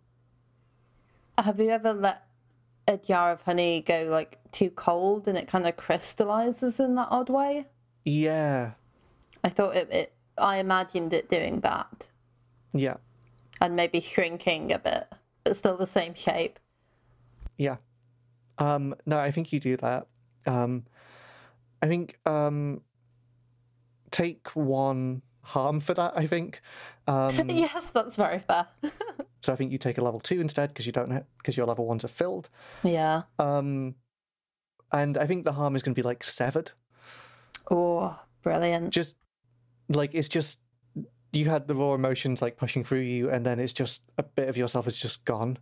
[1.38, 2.26] have you ever let
[2.88, 7.08] a jar of honey go like too cold and it kind of crystallizes in that
[7.10, 7.66] odd way?
[8.04, 8.72] Yeah,
[9.42, 12.08] I thought it, it I imagined it doing that
[12.72, 12.96] yeah,
[13.60, 15.06] and maybe shrinking a bit
[15.46, 16.58] but still the same shape.
[17.56, 17.76] Yeah.
[18.58, 20.08] Um, no, I think you do that.
[20.44, 20.84] Um,
[21.80, 22.80] I think um,
[24.10, 26.14] take one harm for that.
[26.16, 26.60] I think.
[27.06, 28.66] Um, yes, that's very fair.
[29.46, 31.86] so I think you take a level two instead because you don't because your level
[31.86, 32.50] ones are filled.
[32.82, 33.22] yeah.
[33.38, 33.94] Um,
[34.92, 36.72] and I think the harm is going to be like severed.
[37.70, 38.92] Oh, brilliant.
[38.92, 39.16] Just
[39.88, 40.60] like it's just
[41.32, 44.48] you had the raw emotions like pushing through you, and then it's just a bit
[44.48, 45.58] of yourself is just gone.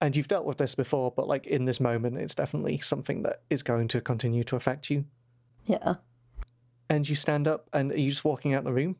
[0.00, 3.42] And you've dealt with this before, but like in this moment, it's definitely something that
[3.50, 5.04] is going to continue to affect you.
[5.66, 5.94] Yeah.
[6.90, 8.96] And you stand up, and are you just walking out the room?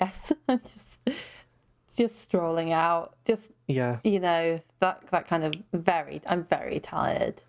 [0.00, 0.32] Yes.
[0.48, 1.00] I'm just
[1.96, 3.16] just strolling out.
[3.24, 3.98] Just Yeah.
[4.04, 7.42] you know, that that kind of very I'm very tired.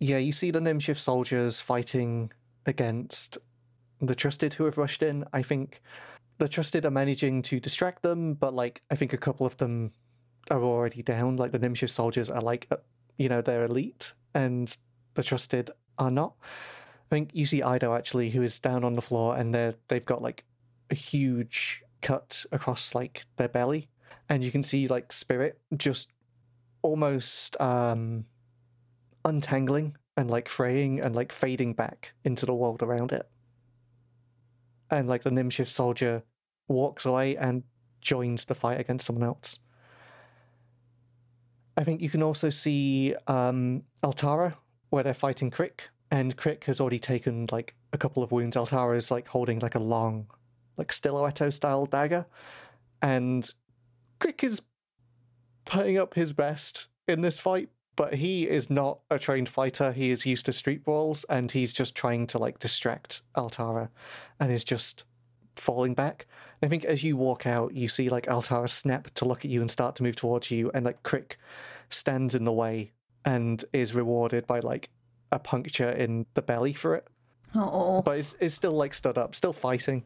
[0.00, 2.30] Yeah, you see the Nimshift soldiers fighting
[2.66, 3.38] against
[4.00, 5.24] the Trusted who have rushed in.
[5.32, 5.80] I think
[6.38, 9.90] the Trusted are managing to distract them, but like I think a couple of them
[10.50, 11.36] are already down.
[11.36, 12.76] Like the Nimshift soldiers are like, uh,
[13.16, 14.76] you know, they're elite, and
[15.14, 16.34] the Trusted are not.
[16.42, 20.04] I think you see Ido actually, who is down on the floor, and they're they've
[20.06, 20.44] got like
[20.90, 23.88] a huge cut across like their belly,
[24.28, 26.12] and you can see like Spirit just
[26.82, 28.24] almost um
[29.24, 33.28] untangling and like fraying and like fading back into the world around it.
[34.90, 36.22] And like the Nimshift soldier
[36.66, 37.62] walks away and
[38.00, 39.60] joins the fight against someone else.
[41.76, 44.54] I think you can also see um, Altara
[44.90, 48.56] where they're fighting Crick, and Crick has already taken like a couple of wounds.
[48.56, 50.26] Altara is like holding like a long,
[50.78, 52.24] like stiletto style dagger,
[53.02, 53.52] and
[54.20, 54.62] Crick is
[55.64, 59.92] putting up his best in this fight, but he is not a trained fighter.
[59.92, 63.90] He is used to street brawls, and he's just trying to like distract Altara,
[64.40, 65.04] and is just
[65.56, 66.26] falling back.
[66.62, 69.50] And I think as you walk out, you see like Altara snap to look at
[69.50, 71.38] you and start to move towards you, and like Crick
[71.90, 72.92] stands in the way
[73.24, 74.88] and is rewarded by like
[75.32, 77.06] a puncture in the belly for it.
[77.54, 78.02] Oh.
[78.02, 80.04] But it's, it's still like stood up, still fighting.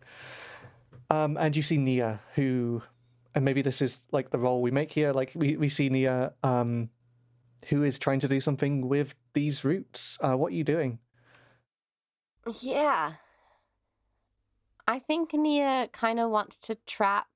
[1.12, 2.82] Um, and you see Nia, who,
[3.34, 5.12] and maybe this is like the role we make here.
[5.12, 6.88] Like we, we see Nia, um,
[7.68, 10.16] who is trying to do something with these roots.
[10.22, 11.00] Uh, what are you doing?
[12.62, 13.12] Yeah.
[14.88, 17.26] I think Nia kind of wants to trap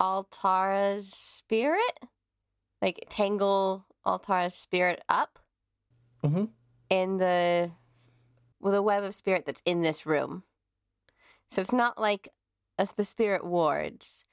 [0.00, 1.98] Altara's spirit,
[2.80, 5.40] like tangle Altara's spirit up
[6.22, 6.50] Mhm.
[6.90, 7.72] in the
[8.60, 10.44] with a web of spirit that's in this room.
[11.50, 12.28] So it's not like
[12.78, 14.24] as the spirit wards,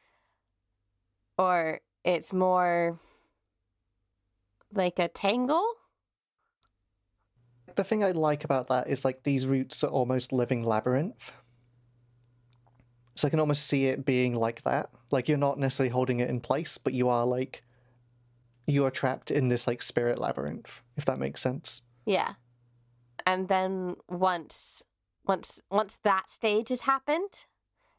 [1.37, 2.99] or it's more
[4.73, 5.65] like a tangle.
[7.75, 11.31] The thing I like about that is like these roots are almost living labyrinth.
[13.15, 14.89] So I can almost see it being like that.
[15.11, 17.63] Like you're not necessarily holding it in place, but you are like
[18.67, 21.81] you are trapped in this like spirit labyrinth, if that makes sense.
[22.05, 22.33] Yeah.
[23.25, 24.83] And then once
[25.25, 27.45] once once that stage has happened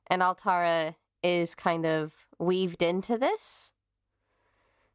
[0.08, 3.72] and Altara is kind of weaved into this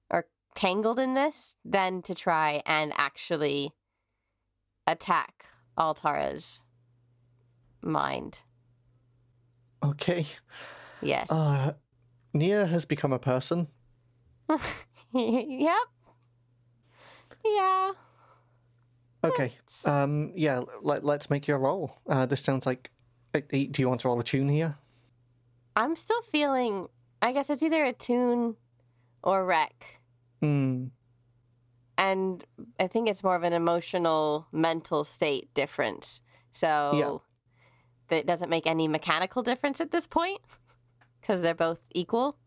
[0.10, 3.72] or tangled in this, then to try and actually
[4.86, 5.46] attack
[5.78, 6.64] Altara's
[7.82, 8.40] mind.
[9.84, 10.26] Okay.
[11.02, 11.32] Yes.
[11.32, 11.74] Uh
[12.34, 13.68] Nia has become a person.
[15.14, 15.88] yep.
[17.44, 17.92] Yeah.
[19.24, 19.54] Okay.
[19.86, 22.00] Um yeah, let, let's make your roll.
[22.08, 22.92] Uh this sounds like
[23.34, 24.76] uh, do you want to roll attune here?
[25.76, 26.88] I'm still feeling
[27.22, 28.56] I guess it's either attune
[29.24, 30.00] or wreck.
[30.40, 30.86] Hmm.
[31.98, 32.46] and
[32.80, 36.22] I think it's more of an emotional, mental state difference.
[36.52, 37.24] So
[38.10, 40.42] that doesn't make any mechanical difference at this point
[41.22, 42.38] because they're both equal.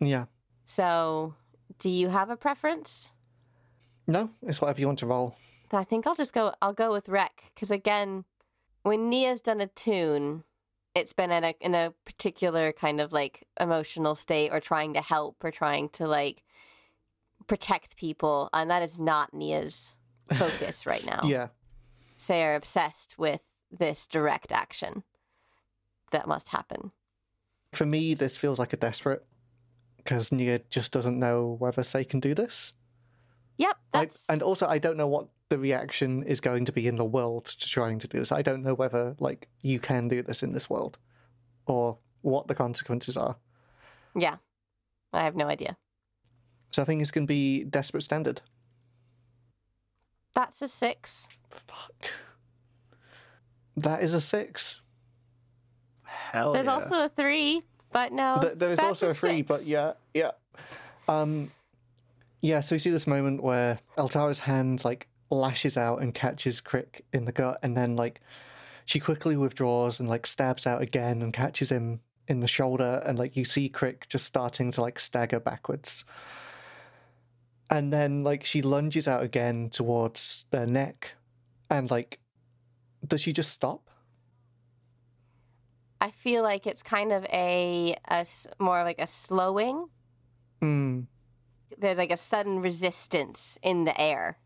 [0.00, 0.24] Yeah.
[0.64, 1.34] So,
[1.78, 3.10] do you have a preference?
[4.06, 5.36] No, it's whatever you want to roll.
[5.78, 6.54] I think I'll just go.
[6.60, 8.24] I'll go with wreck because again,
[8.82, 10.44] when Nia's done attune,
[10.94, 15.00] it's been in a in a particular kind of like emotional state or trying to
[15.00, 16.42] help or trying to like
[17.46, 19.94] protect people, and that is not Nia's
[20.32, 21.20] focus right now.
[21.24, 21.48] Yeah.
[22.28, 25.04] They are obsessed with this direct action
[26.10, 26.92] that must happen.
[27.72, 29.24] For me, this feels like a desperate
[29.96, 32.74] because Nia just doesn't know whether Say can do this.
[33.60, 36.96] Yep, I, and also, I don't know what the reaction is going to be in
[36.96, 38.32] the world to trying to do this.
[38.32, 40.96] I don't know whether like you can do this in this world,
[41.66, 43.36] or what the consequences are.
[44.16, 44.36] yeah.
[45.12, 45.76] I have no idea.
[46.70, 48.42] So I think it's going to be desperate standard.
[50.34, 51.28] That's a six.
[51.50, 52.12] Fuck.
[53.76, 54.80] That is a six.
[56.04, 56.52] Hell yeah.
[56.52, 56.72] There's yeah.
[56.72, 58.38] also a three, but no.
[58.40, 60.30] Th- there is also a three, but yeah, yeah,
[61.08, 61.50] Um,
[62.40, 67.04] yeah, so we see this moment where Altara's hand like lashes out and catches Crick
[67.12, 68.20] in the gut, and then like
[68.84, 73.18] she quickly withdraws and like stabs out again and catches him in the shoulder, and
[73.18, 76.04] like you see Crick just starting to like stagger backwards.
[77.68, 81.12] And then like she lunges out again towards their neck,
[81.68, 82.18] and like,
[83.06, 83.90] does she just stop?
[86.00, 88.24] I feel like it's kind of a, a
[88.58, 89.88] more like a slowing.
[90.60, 91.00] Hmm.
[91.78, 94.38] There's like a sudden resistance in the air,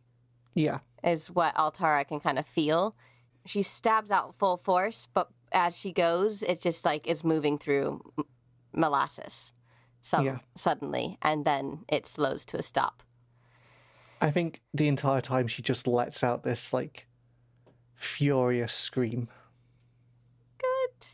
[0.55, 0.79] Yeah.
[1.03, 2.95] is what Altara can kind of feel.
[3.47, 8.01] She stabs out full force, but as she goes, it just like is moving through
[8.73, 9.53] molasses
[10.03, 10.39] some Yeah.
[10.55, 13.03] suddenly, and then it slows to a stop.
[14.21, 17.07] I think the entire time she just lets out this like
[17.95, 19.29] furious scream.
[20.59, 21.07] Good.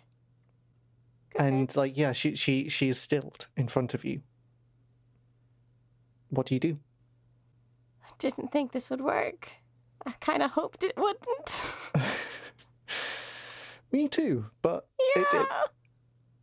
[1.39, 4.23] And like yeah, she she she is stilled in front of you.
[6.31, 6.77] What do you do?
[8.03, 9.51] I didn't think this would work.
[10.07, 11.75] I kind of hoped it wouldn't.
[13.93, 15.47] Me too, but yeah, it did.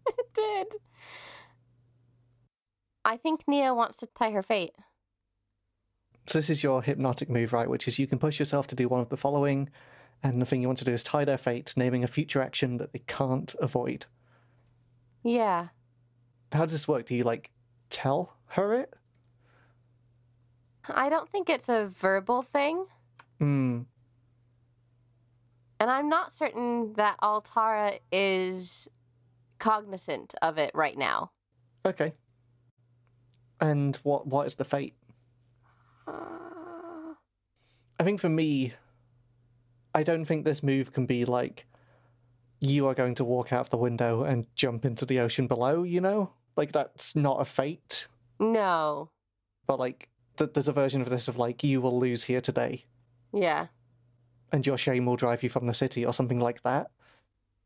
[0.19, 0.67] it did.
[3.05, 4.75] I think Nia wants to tie her fate.
[6.27, 7.69] So this is your hypnotic move, right?
[7.69, 9.69] Which is you can push yourself to do one of the following,
[10.21, 12.77] and the thing you want to do is tie their fate, naming a future action
[12.77, 14.07] that they can't avoid.
[15.23, 15.67] Yeah.
[16.51, 17.05] How does this work?
[17.05, 17.49] Do you like
[17.89, 18.93] tell her it?
[20.93, 22.85] I don't think it's a verbal thing,
[23.39, 23.81] Hmm.
[25.79, 28.87] and I'm not certain that Altara is
[29.59, 31.31] cognizant of it right now.
[31.85, 32.13] Okay.
[33.59, 34.95] And what what is the fate?
[36.07, 37.13] Uh,
[37.99, 38.73] I think for me,
[39.95, 41.65] I don't think this move can be like
[42.59, 46.01] you are going to walk out the window and jump into the ocean below, you
[46.01, 46.31] know?
[46.55, 48.07] Like that's not a fate,
[48.39, 49.11] no.
[49.67, 52.85] but like th- there's a version of this of like you will lose here today
[53.33, 53.67] Yeah.
[54.51, 56.87] and your shame will drive you from the city or something like that.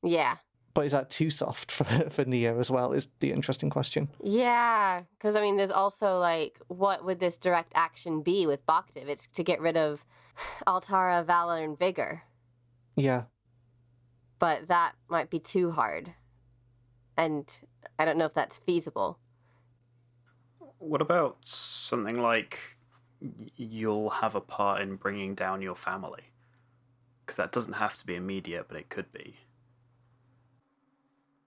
[0.04, 0.38] Yeah.
[0.74, 2.94] But is that too soft for for Neo as well?
[2.94, 4.08] Is the interesting question.
[4.24, 5.02] Yeah.
[5.18, 9.08] Because, I mean, there's also like, what would this direct action be with Bhaktiv?
[9.10, 10.06] It's to get rid of
[10.68, 12.24] Altara, Valor, and Vigor.
[12.96, 13.24] Yeah.
[14.40, 16.14] But that might be too hard.
[17.18, 17.46] And
[18.00, 19.20] I don't know if that's feasible.
[20.82, 22.78] What about something like
[23.56, 26.24] you'll have a part in bringing down your family?
[27.24, 29.36] Because that doesn't have to be immediate, but it could be.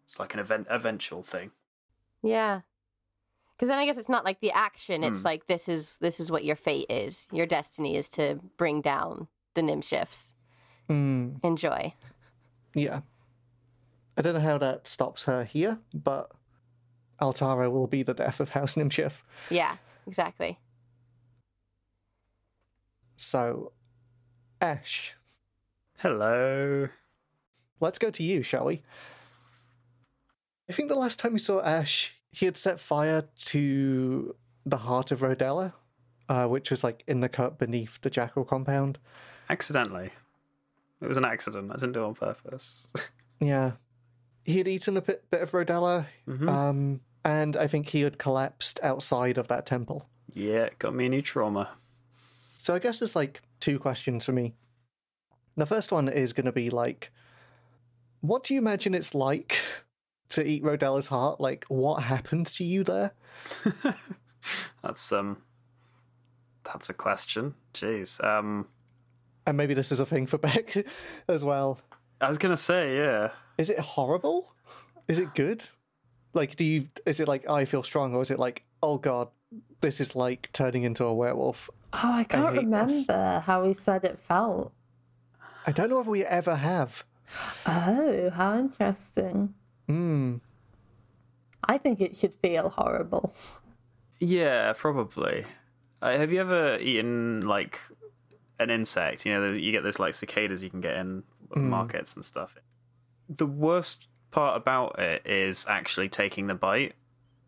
[0.05, 1.51] It's like an event, eventual thing.
[2.22, 2.61] Yeah.
[3.57, 5.03] Because then I guess it's not like the action.
[5.03, 5.26] It's Hmm.
[5.26, 7.28] like this is this is what your fate is.
[7.32, 10.32] Your destiny is to bring down the Nimshifts.
[10.89, 11.95] Mm, Enjoy.
[12.74, 13.01] yeah.
[14.16, 16.30] I don't know how that stops her here, but
[17.24, 19.22] Altara will be the death of House Nimshift.
[19.50, 20.58] Yeah, exactly.
[23.16, 23.72] So,
[24.60, 25.14] Ash,
[25.98, 26.88] Hello.
[27.80, 28.82] let's go to you, shall we?
[30.68, 34.34] I think the last time we saw Ash, he had set fire to
[34.66, 35.72] the heart of Rodella,
[36.28, 38.98] uh, which was like in the cut beneath the Jackal compound.
[39.48, 40.10] Accidentally.
[41.00, 41.70] It was an accident.
[41.70, 42.92] I didn't do it on purpose.
[43.40, 43.72] Yeah.
[44.44, 46.48] He had eaten a bit, bit of Rodella, Mhm.
[46.48, 50.08] um, and I think he had collapsed outside of that temple.
[50.32, 51.68] yeah, it got me a new trauma.
[52.58, 54.54] So I guess there's like two questions for me.
[55.56, 57.10] The first one is going to be like,
[58.20, 59.58] what do you imagine it's like
[60.30, 61.40] to eat Rodella's heart?
[61.40, 63.12] Like, what happens to you there?
[64.82, 65.38] That's um.
[66.64, 67.54] That's a question.
[67.74, 68.22] Jeez.
[68.24, 68.66] Um.
[69.46, 70.74] And maybe this is a thing for Beck
[71.28, 71.78] as well.
[72.20, 73.30] I was gonna say yeah.
[73.58, 74.54] Is it horrible?
[75.06, 75.68] Is it good?
[76.35, 76.89] Like, do you?
[77.07, 79.28] Is it like I feel strong, or is it like, oh god,
[79.80, 81.70] this is like turning into a werewolf?
[81.93, 83.07] Oh, I can't hate this.
[83.09, 84.72] remember how he said it felt.
[85.66, 87.05] I don't know if we ever have.
[87.66, 89.55] Oh, how interesting.
[89.87, 90.37] Hmm.
[91.66, 93.32] I think it should feel horrible.
[94.18, 95.47] Yeah, probably.
[96.03, 97.80] Uh, have you ever eaten like
[98.59, 99.24] an insect?
[99.24, 101.22] You know, you get those like cicadas you can get in
[101.57, 102.57] markets and stuff.
[103.28, 106.95] The worst part about it is actually taking the bite.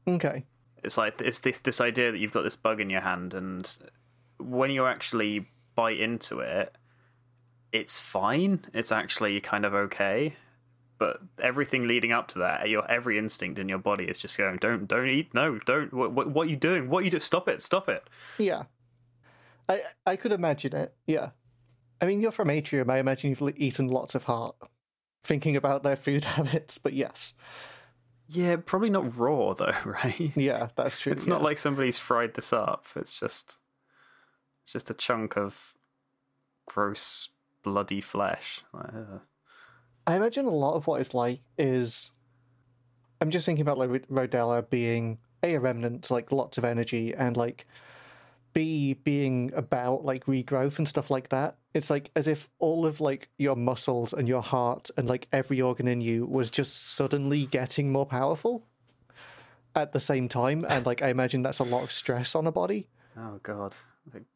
[0.07, 0.45] Okay.
[0.85, 3.69] It's like it's this this idea that you've got this bug in your hand, and
[4.39, 6.77] when you actually bite into it,
[7.73, 8.61] it's fine.
[8.73, 10.37] It's actually kind of okay.
[10.99, 14.59] But everything leading up to that, your every instinct in your body is just going,
[14.59, 15.35] "Don't, don't eat!
[15.35, 15.93] No, don't!
[15.93, 16.89] What, what, what are you doing?
[16.89, 17.19] What are you do?
[17.19, 17.63] Stop it!
[17.63, 18.09] Stop it!"
[18.39, 18.63] Yeah.
[19.69, 20.95] I I could imagine it.
[21.07, 21.31] Yeah.
[22.01, 22.89] I mean, you're from Atrium.
[22.91, 24.55] I imagine you've eaten lots of heart,
[25.27, 26.79] thinking about their food habits.
[26.79, 27.35] But yes.
[28.29, 30.33] Yeah, probably not raw though, right?
[30.37, 31.13] Yeah, that's true.
[31.13, 31.35] It's yeah.
[31.35, 32.87] not like somebody's fried this up.
[32.97, 33.59] It's just
[34.63, 35.75] it's just a chunk of
[36.67, 37.29] gross
[37.63, 38.63] bloody flesh.
[38.75, 39.19] Uh,
[40.07, 42.11] I imagine a lot of what it's like is.
[43.21, 47.37] I'm just thinking about like Rodella being a, a remnant, like lots of energy, and
[47.37, 47.67] like
[48.57, 51.59] b being about like regrowth and stuff like that.
[51.75, 55.61] It's like as if all of like your muscles and your heart and like every
[55.61, 58.67] organ in you was just suddenly getting more powerful
[59.75, 62.53] at the same time, and like I imagine that's a lot of stress on a
[62.53, 62.89] body.
[63.19, 63.75] oh god.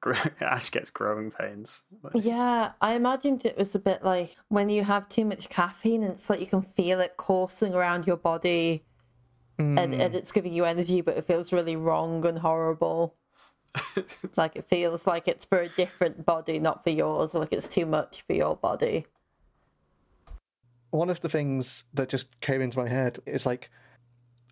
[0.41, 1.83] Ash gets growing pains.
[2.13, 6.13] Yeah, I imagined it was a bit like when you have too much caffeine and
[6.13, 8.85] it's like you can feel it coursing around your body
[9.61, 10.15] and, and mm.
[10.15, 13.15] it's giving you energy, but it feels really wrong and horrible.
[14.37, 17.87] like it feels like it's for a different body, not for yours, like it's too
[17.87, 19.07] much for your body.
[20.91, 23.71] one of the things that just came into my head is like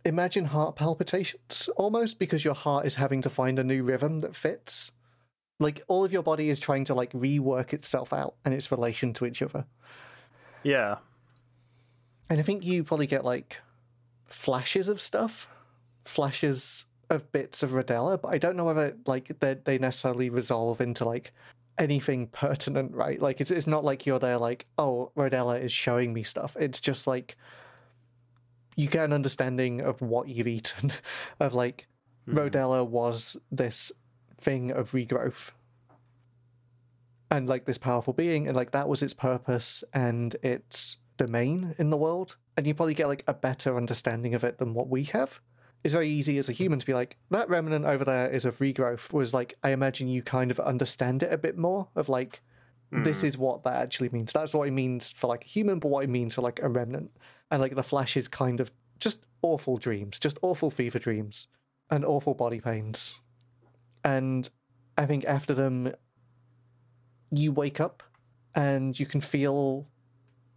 [0.05, 4.37] imagine heart palpitations almost because your heart is having to find a new rhythm that
[4.37, 4.93] fits
[5.59, 9.13] like all of your body is trying to like rework itself out and its relation
[9.13, 9.67] to each other
[10.63, 10.99] Yeah.
[12.31, 13.61] and i think you probably get like
[14.27, 15.49] flashes of stuff
[16.05, 20.81] flashes of bits of rodella but i don't know whether like they, they necessarily resolve
[20.81, 21.33] into like
[21.79, 23.21] anything pertinent right?
[23.21, 26.57] Like it's, it's not like you're there like oh rodella is showing me stuff.
[26.59, 27.37] It's just like
[28.77, 30.93] you get an understanding of what you've eaten
[31.41, 31.87] of like
[32.27, 32.39] hmm.
[32.39, 33.93] rodella was this
[34.41, 35.51] thing of regrowth.
[37.31, 41.91] And like this powerful being and like that was its purpose and its domain in
[41.91, 42.37] the world.
[42.57, 45.41] And you probably get like a better understanding of it than what we have
[45.85, 48.59] it's very easy as a human to be like that remnant over there is of
[48.59, 52.41] regrowth was like i imagine you kind of understand it a bit more of like
[52.91, 53.27] this hmm.
[53.27, 54.33] is what that actually means.
[54.33, 56.69] That's what it means for like a human but what it means for like a
[56.69, 57.11] remnant.
[57.51, 61.47] And like the flash is kind of just awful dreams just awful fever dreams
[61.91, 63.21] and awful body pains.
[64.05, 64.49] And
[64.97, 65.93] i think after them
[67.31, 68.03] you wake up
[68.55, 69.87] and you can feel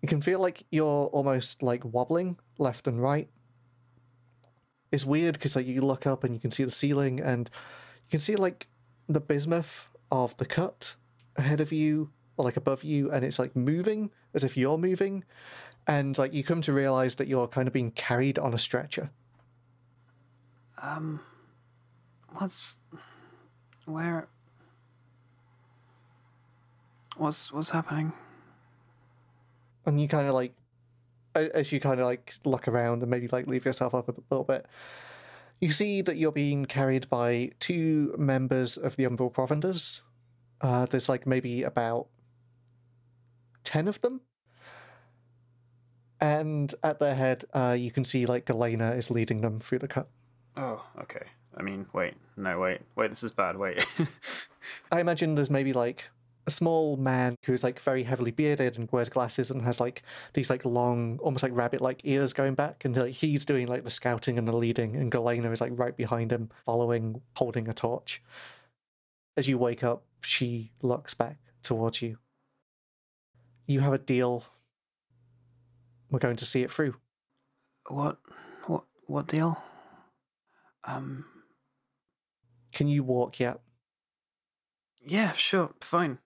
[0.02, 3.30] you can feel like you're almost like wobbling left and right
[4.92, 7.50] it's weird because like you look up and you can see the ceiling and
[8.06, 8.68] you can see like
[9.08, 10.96] the bismuth of the cut
[11.38, 15.24] ahead of you or like above you and it's like moving as if you're moving
[15.88, 19.10] and like you come to realize that you're kind of being carried on a stretcher
[20.82, 21.22] Um
[22.34, 22.78] what's
[23.86, 24.28] where
[27.18, 28.14] what's what's happening?
[29.86, 30.54] and you kind of like
[31.36, 34.44] as you kind of like look around and maybe like leave yourself up a little
[34.44, 34.66] bit
[35.60, 40.02] you see that you're being carried by two members of the umbral provenders
[40.62, 42.08] uh, there's like maybe about
[43.64, 44.22] 10 of them
[46.20, 49.88] and at their head uh, you can see like galena is leading them through the
[49.88, 50.08] cut
[50.58, 51.26] Oh, okay.
[51.56, 52.16] I mean, wait.
[52.38, 52.82] No, wait.
[52.96, 53.58] Wait, this is bad.
[53.58, 53.86] Wait.
[54.92, 56.10] I imagine there's maybe like
[56.48, 60.50] a small man who's like very heavily bearded and wears glasses and has like these
[60.50, 63.90] like long, almost like rabbit like ears going back, and like he's doing like the
[63.90, 68.22] scouting and the leading, and Galena is like right behind him, following, holding a torch.
[69.38, 72.18] As you wake up, she looks back towards you.
[73.68, 74.46] You have a deal.
[76.10, 76.96] We're going to see it through.
[77.88, 78.18] what
[78.66, 79.62] what what deal?
[80.84, 81.26] Um
[82.74, 83.60] Can you walk yet?
[85.04, 86.20] yeah, sure, fine.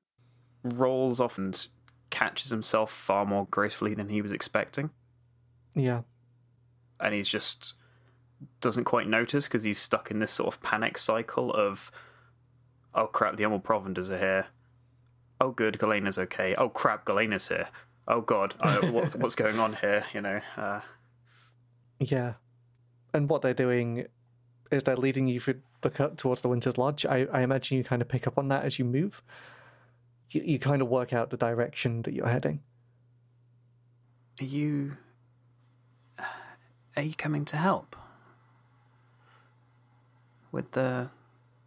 [0.66, 1.68] Rolls off and
[2.10, 4.90] catches himself far more gracefully than he was expecting.
[5.74, 6.02] Yeah.
[7.00, 7.76] and he's just
[8.62, 11.92] doesn't quite notice because he's stuck in this sort of panic cycle of
[12.94, 14.48] oh crap the Umbral Provenders are here
[15.42, 17.68] oh good Galena's okay oh crap Galena's here
[18.08, 20.80] oh god uh, what, what's going on here you know uh,
[22.00, 22.34] Yeah.
[23.14, 24.08] And what they're doing
[24.72, 27.06] is they're leading you through the cut towards the Winter's Lodge.
[27.06, 29.22] I, I imagine you kind of pick up on that as you move.
[30.32, 32.62] You, you kind of work out the direction that you're heading.
[34.42, 34.98] are you
[36.98, 37.96] are you coming to help
[40.52, 41.10] with the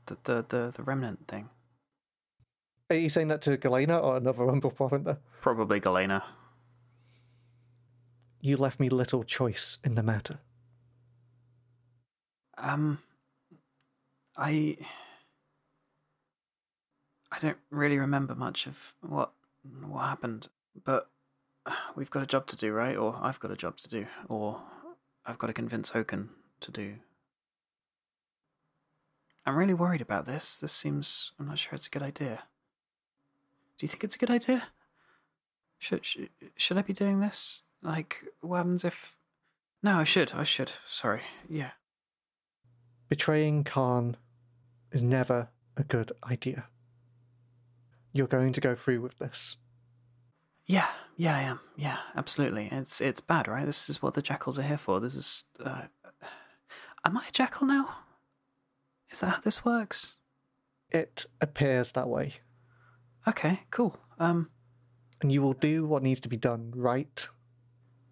[0.07, 1.49] the the the, the remnant thing
[2.91, 4.71] Are you saying that to Galena or another Rumble
[5.41, 6.25] probably Galena
[8.41, 10.39] You left me little choice in the matter.
[12.57, 12.99] Um,
[14.37, 14.77] I
[17.31, 19.33] I don't really remember much of what
[19.87, 20.49] what happened,
[20.85, 21.11] but
[21.95, 22.97] we've got a job to do, right?
[22.97, 24.62] Or I've got a job to do, or
[25.26, 26.97] I've got to convince Oaken to do.
[29.45, 30.59] I'm really worried about this.
[30.61, 31.33] This seems.
[31.39, 32.45] I'm not sure it's a good idea.
[33.76, 34.64] Do you think it's a good idea?
[35.79, 37.62] Should should, should I be doing this?
[37.83, 39.16] Like, what happens if
[39.83, 40.33] No, I should.
[40.35, 40.72] I should.
[40.87, 41.22] Sorry.
[41.49, 41.70] Yeah.
[43.09, 44.16] Betraying Khan
[44.93, 46.66] is never a good idea.
[48.13, 49.59] You're going to go through with this.
[50.67, 51.61] Yeah, yeah, I am.
[51.77, 52.69] Yeah, absolutely.
[52.71, 53.65] It's it's bad, right?
[53.67, 55.01] This is what the jackals are here for.
[55.01, 55.45] This is.
[55.63, 55.83] Uh,
[57.05, 57.89] am I a jackal now?
[59.11, 60.19] Is that how this works?
[60.91, 62.35] It appears that way.
[63.27, 63.99] Okay, cool.
[64.19, 64.51] Um,
[65.21, 67.29] And you will do what needs to be done, right?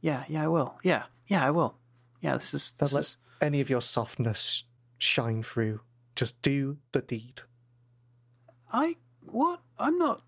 [0.01, 0.78] yeah, yeah, I will.
[0.84, 1.76] Yeah, yeah, I will.
[2.20, 3.16] Yeah, this is Don't this let is.
[3.40, 4.64] any of your softness
[4.99, 5.80] shine through.
[6.14, 7.42] Just do the deed.
[8.70, 8.97] I
[9.37, 9.61] what?
[9.78, 10.22] I'm not.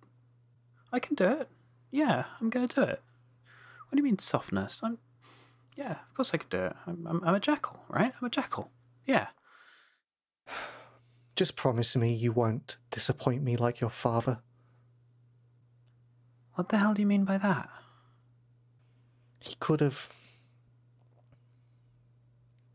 [0.92, 1.48] I can do it.
[1.90, 3.00] Yeah, I'm gonna do it.
[3.88, 4.82] What do you mean softness?
[4.84, 4.98] I'm.
[5.76, 6.76] Yeah, of course I can do it.
[6.86, 8.12] I'm, I'm, I'm a jackal, right?
[8.20, 8.70] I'm a jackal.
[9.06, 9.28] Yeah.
[11.36, 14.40] Just promise me you won't disappoint me like your father.
[16.54, 17.70] What the hell do you mean by that?
[19.40, 20.12] He could have.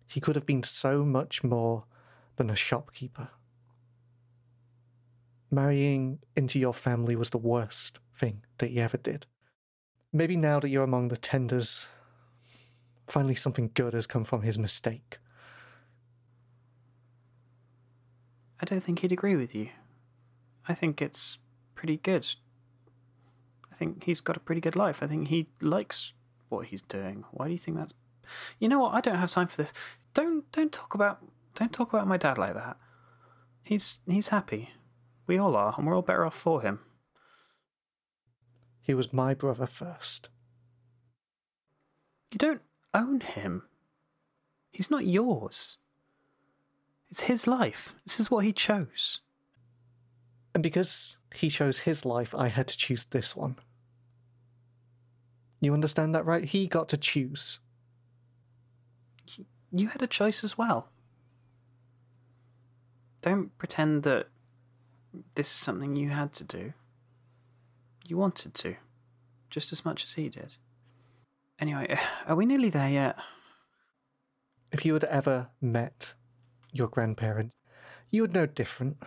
[0.08, 1.84] He could have been so much more
[2.38, 3.30] than a shopkeeper.
[5.54, 9.28] Marrying into your family was the worst thing that you ever did.
[10.12, 11.88] Maybe now that you're among the tenders,
[13.08, 15.20] finally something good has come from his mistake.
[18.60, 19.70] I don't think he'd agree with you.
[20.68, 21.38] I think it's
[21.76, 22.28] pretty good.
[23.72, 25.04] I think he's got a pretty good life.
[25.04, 26.14] I think he likes
[26.50, 27.26] what he's doing.
[27.30, 27.94] Why do you think that's?
[28.58, 28.96] You know what?
[28.96, 29.74] I don't have time for this.
[30.16, 31.20] Don't don't talk about
[31.54, 32.78] don't talk about my dad like that.
[33.62, 34.72] He's he's happy.
[35.26, 36.80] We all are, and we're all better off for him.
[38.82, 40.30] He was my brother first.
[42.32, 42.62] You don't
[42.94, 43.64] own him.
[44.72, 45.78] He's not yours.
[47.10, 47.96] It's his life.
[48.06, 49.22] This is what he chose.
[50.54, 53.56] And because he chose his life, I had to choose this one.
[55.62, 56.44] You understand that, right?
[56.44, 57.60] He got to choose.
[59.72, 60.90] You had a choice as well.
[63.22, 64.28] Don't pretend that
[65.36, 66.74] this is something you had to do.
[68.08, 68.76] You wanted to,
[69.50, 70.58] just as much as he did.
[71.60, 71.98] Anyway,
[72.28, 73.18] are we nearly there yet?
[74.72, 76.14] If you had ever met
[76.72, 77.52] your grandparent,
[78.10, 78.98] you would know different.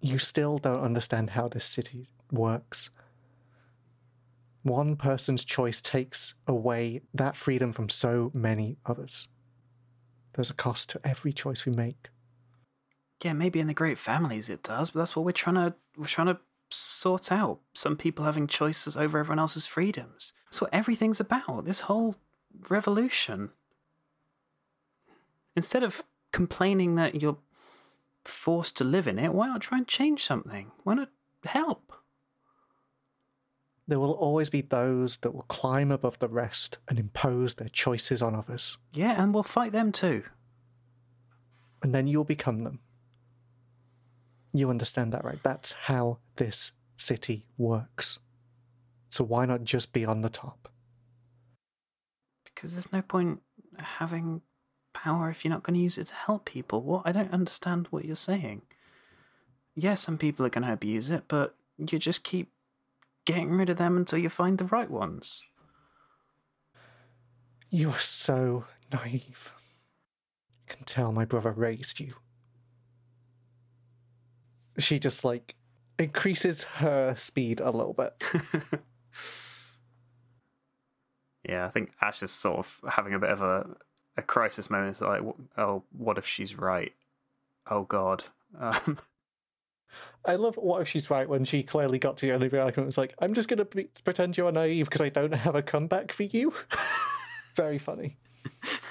[0.00, 2.90] You still don't understand how this city works.
[4.62, 9.28] One person's choice takes away that freedom from so many others.
[10.32, 12.08] There's a cost to every choice we make.
[13.24, 16.04] Yeah, maybe in the great families it does, but that's what we're trying to we're
[16.06, 16.38] trying to
[16.70, 17.58] sort out.
[17.72, 20.32] Some people having choices over everyone else's freedoms.
[20.46, 21.64] That's what everything's about.
[21.64, 22.16] This whole
[22.68, 23.50] revolution.
[25.56, 26.02] Instead of
[26.32, 27.38] complaining that you're
[28.24, 30.72] forced to live in it, why not try and change something?
[30.82, 31.10] Why not
[31.44, 31.92] help?
[33.86, 38.20] There will always be those that will climb above the rest and impose their choices
[38.22, 40.24] on others, Yeah, and we'll fight them too.
[41.82, 42.80] and then you'll become them.
[44.54, 45.42] You understand that, right?
[45.42, 48.20] That's how this city works.
[49.08, 50.68] So why not just be on the top?
[52.44, 53.40] Because there's no point
[53.78, 54.42] having
[54.92, 56.82] power if you're not going to use it to help people.
[56.82, 57.02] What?
[57.04, 58.62] I don't understand what you're saying.
[59.74, 62.52] Yeah, some people are going to abuse it, but you just keep
[63.24, 65.42] getting rid of them until you find the right ones.
[67.70, 69.50] You are so naive.
[70.68, 72.12] I can tell my brother raised you.
[74.78, 75.54] She just like
[75.98, 78.22] increases her speed a little bit.
[81.48, 83.66] Yeah, I think Ash is sort of having a bit of a,
[84.16, 84.92] a crisis moment.
[84.92, 85.20] It's like,
[85.58, 86.92] oh, what if she's right?
[87.70, 88.24] Oh, God.
[88.58, 88.98] Um,
[90.24, 92.58] I love what if she's right when she clearly got to the end of the
[92.58, 92.78] argument.
[92.78, 95.62] and was like, I'm just going to pretend you're naive because I don't have a
[95.62, 96.54] comeback for you.
[97.54, 98.16] Very funny.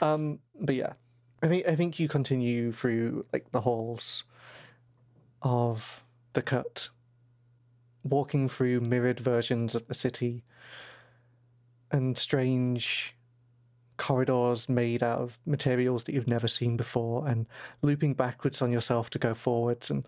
[0.01, 0.93] Um, but yeah,
[1.41, 4.23] I think I think you continue through like the halls
[5.44, 6.89] of the cut,
[8.04, 10.44] walking through mirrored versions of the city
[11.91, 13.16] and strange
[13.98, 17.46] corridors made out of materials that you've never seen before, and
[17.82, 20.06] looping backwards on yourself to go forwards and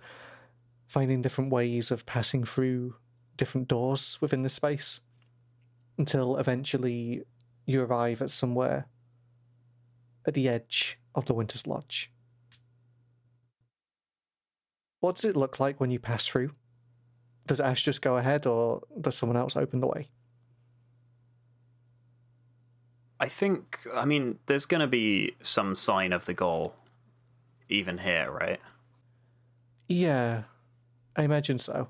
[0.87, 2.95] finding different ways of passing through
[3.37, 5.01] different doors within the space
[5.97, 7.23] until eventually
[7.65, 8.87] you arrive at somewhere
[10.25, 12.11] at the edge of the Winter's Lodge.
[15.05, 16.49] What does it look like when you pass through?
[17.45, 20.09] Does Ash just go ahead or does someone else open the way?
[23.19, 26.75] I think, I mean, there's going to be some sign of the gall
[27.69, 28.59] even here, right?
[29.87, 30.45] Yeah,
[31.15, 31.89] I imagine so.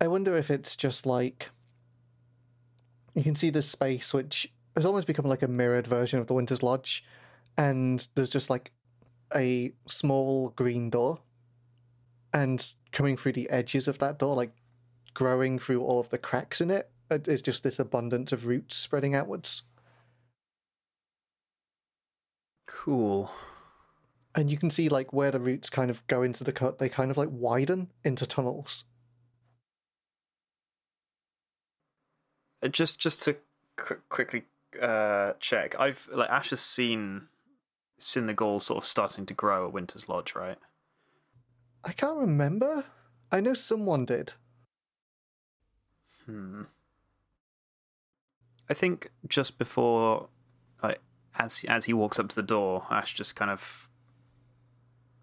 [0.00, 1.50] I wonder if it's just like
[3.14, 6.34] you can see this space which has almost become like a mirrored version of the
[6.34, 7.04] Winter's Lodge,
[7.58, 8.72] and there's just like
[9.34, 11.20] a small green door,
[12.32, 14.52] and coming through the edges of that door, like
[15.14, 19.14] growing through all of the cracks in it, uh, just this abundance of roots spreading
[19.14, 19.62] outwards.
[22.66, 23.30] Cool.
[24.34, 26.88] And you can see like where the roots kind of go into the cut, they
[26.88, 28.84] kind of like widen into tunnels.
[32.62, 33.36] Uh, Just just to
[33.76, 34.44] qu- quickly
[34.80, 37.28] uh, check, I've like Ash has seen
[38.36, 40.58] gall sort of starting to grow at Winter's Lodge, right?
[41.82, 42.84] I can't remember.
[43.30, 44.32] I know someone did.
[46.24, 46.62] Hmm.
[48.68, 50.28] I think just before,
[50.82, 51.00] like
[51.38, 53.88] as as he walks up to the door, Ash just kind of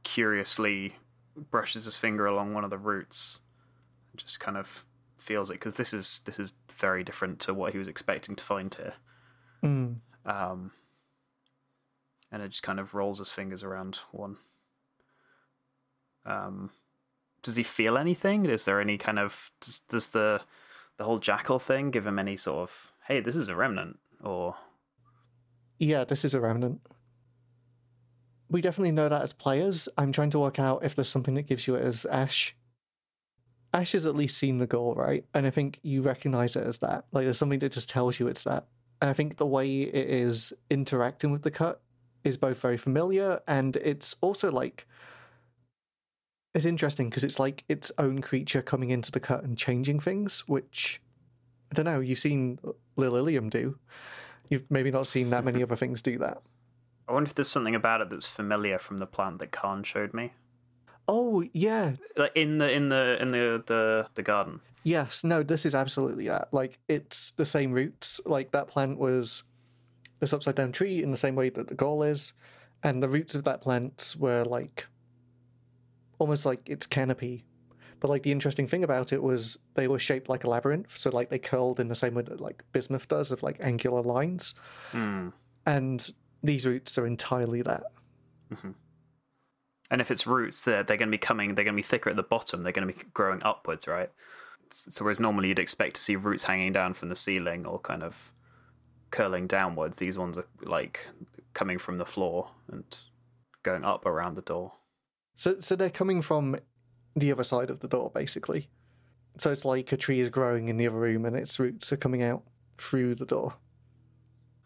[0.04, 0.96] curiously
[1.36, 3.42] brushes his finger along one of the roots,
[4.12, 4.86] and just kind of
[5.18, 8.44] feels it because this is this is very different to what he was expecting to
[8.44, 8.94] find here.
[9.64, 9.98] Mm.
[10.26, 10.72] Um,
[12.32, 14.38] and it just kind of rolls his fingers around one.
[16.26, 16.70] Um,
[17.44, 18.46] does he feel anything?
[18.46, 20.42] Is there any kind of does, does the
[20.98, 24.56] the whole jackal thing give him any sort of hey, this is a remnant or
[25.80, 26.82] Yeah, this is a remnant.
[28.50, 29.90] We definitely know that as players.
[29.98, 32.56] I'm trying to work out if there's something that gives you it as Ash.
[33.74, 35.24] Ash has at least seen the gall, right?
[35.34, 37.06] And I think you recognize it as that.
[37.14, 38.68] Like there's something that just tells you it's that.
[39.02, 41.82] And I think the way it is interacting with the cut
[42.24, 44.88] is both very familiar and it's also like
[46.54, 50.42] it's interesting because it's like its own creature coming into the cut and changing things,
[50.48, 51.02] which
[51.72, 52.60] I don't know, you've seen
[52.98, 53.80] Lilium do.
[54.50, 56.42] You've maybe not seen that many other things do that.
[57.08, 60.14] I wonder if there's something about it that's familiar from the plant that Khan showed
[60.14, 60.34] me.
[61.08, 64.62] Oh yeah, Like in the in the in the the, the garden.
[64.84, 65.24] yes.
[65.24, 66.50] No, this is absolutely that.
[66.54, 68.22] Like it's the same roots.
[68.26, 69.44] Like that plant was
[70.22, 72.32] this upside down tree in the same way that the gall is,
[72.84, 74.88] and the roots of that plant were like
[76.20, 77.44] almost like its canopy.
[78.00, 81.10] But like the interesting thing about it was they were shaped like a labyrinth, so
[81.12, 84.56] like they curled in the same way that like bismuth does of like angular lines,
[84.92, 85.30] Hmm.
[85.66, 86.10] and
[86.42, 87.84] these roots are entirely that.
[89.92, 91.54] And if it's roots, they're they're going to be coming.
[91.56, 92.64] They're going to be thicker at the bottom.
[92.64, 94.10] They're going to be growing upwards, right?
[94.72, 98.02] So whereas normally you'd expect to see roots hanging down from the ceiling or kind
[98.04, 98.34] of
[99.12, 101.06] curling downwards, these ones are like
[101.54, 102.84] coming from the floor and
[103.64, 104.74] going up around the door.
[105.36, 106.58] So, so they're coming from
[107.16, 108.70] the other side of the door, basically.
[109.38, 111.98] So it's like a tree is growing in the other room, and its roots are
[111.98, 112.44] coming out
[112.78, 113.56] through the door.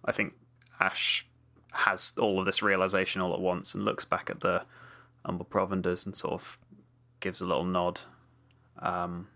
[0.03, 0.33] I think
[0.79, 1.27] Ash
[1.71, 4.65] has all of this realization all at once and looks back at the
[5.27, 6.57] Umbral Provenders and sort of
[7.19, 8.01] gives a little nod,
[8.79, 9.27] um,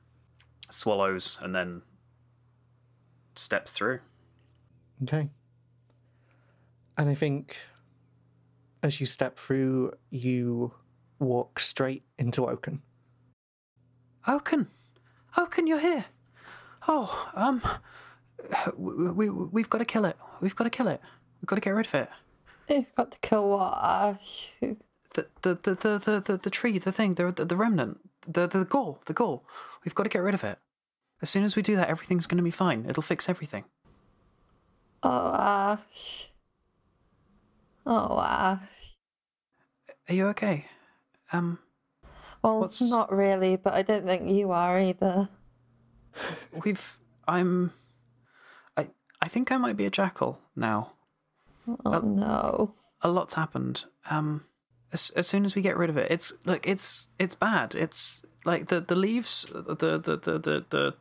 [0.69, 1.81] swallows, and then
[3.35, 3.99] steps through.
[5.03, 5.29] Okay.
[6.97, 7.57] And I think
[8.83, 10.73] as you step through, you
[11.19, 12.81] walk straight into Oaken.
[14.27, 14.67] Oaken,
[15.37, 16.05] Oaken, you're here.
[16.87, 17.61] Oh, um,
[18.77, 20.17] we, we we've got to kill it.
[20.41, 21.01] We've got to kill it.
[21.41, 22.09] We've got to get rid of it.
[22.69, 23.73] You've got to kill what,
[24.59, 28.47] The the the the the, the, the tree, the thing, the, the the remnant, the
[28.47, 29.43] the gall, the gall.
[29.83, 30.59] We've got to get rid of it.
[31.21, 32.85] As soon as we do that, everything's going to be fine.
[32.87, 33.65] It'll fix everything.
[35.03, 36.29] Oh, Ash.
[37.85, 38.59] Oh, Ash.
[40.09, 40.65] Are you okay?
[41.31, 41.59] Um,
[42.41, 45.29] Well, What's- not really, but I don't think you are either.
[46.63, 46.97] we've.
[47.27, 47.71] I'm.
[48.75, 48.89] I
[49.21, 50.93] I think I might be a jackal now.
[51.85, 52.73] Oh, no.
[53.01, 53.85] a lot's happened.
[54.09, 54.43] Um,
[54.91, 57.75] as, as soon as we get rid of it, it's look, it's it's bad.
[57.75, 60.93] It's like the the leaves, the the the the the,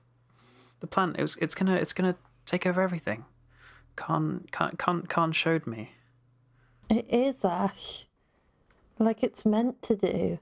[0.80, 1.16] the plant.
[1.18, 3.24] It's it's gonna it's gonna take over everything.
[3.98, 5.90] Khan Khan Khan Khan showed me.
[6.88, 8.06] It is, Ash.
[8.98, 10.38] Like it's meant to do.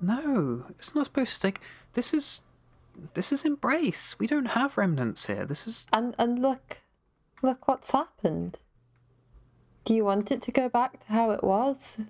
[0.00, 1.60] No, it's not supposed to take.
[1.94, 2.42] This is
[3.14, 4.18] this is embrace.
[4.18, 5.46] We don't have remnants here.
[5.46, 6.78] This is And and look,
[7.42, 8.58] look what's happened.
[9.86, 12.00] Do you want it to go back to how it was?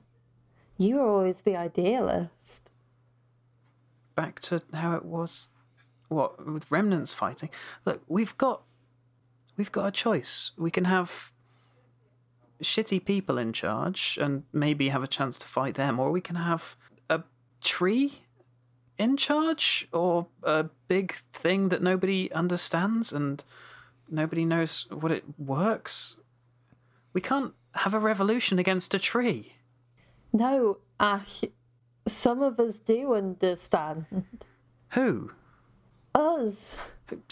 [0.77, 2.71] You were always the idealist.
[4.17, 5.51] back to how it was.
[6.09, 7.51] What with remnants fighting?
[7.85, 8.63] Look, we've got
[9.61, 10.53] we've got a choice.
[10.57, 11.33] We can have
[12.63, 16.37] shitty people in charge and maybe have a chance to fight them, or we can
[16.37, 16.77] have
[17.11, 17.25] a
[17.61, 18.23] tree
[18.97, 23.45] in charge, or a big thing that nobody understands and
[24.09, 26.17] nobody knows what it works.
[27.13, 29.57] We can't have a revolution against a tree.
[30.33, 31.45] No, Ash.
[32.07, 34.07] Some of us do understand.
[34.93, 35.33] Who?
[36.15, 36.79] Us.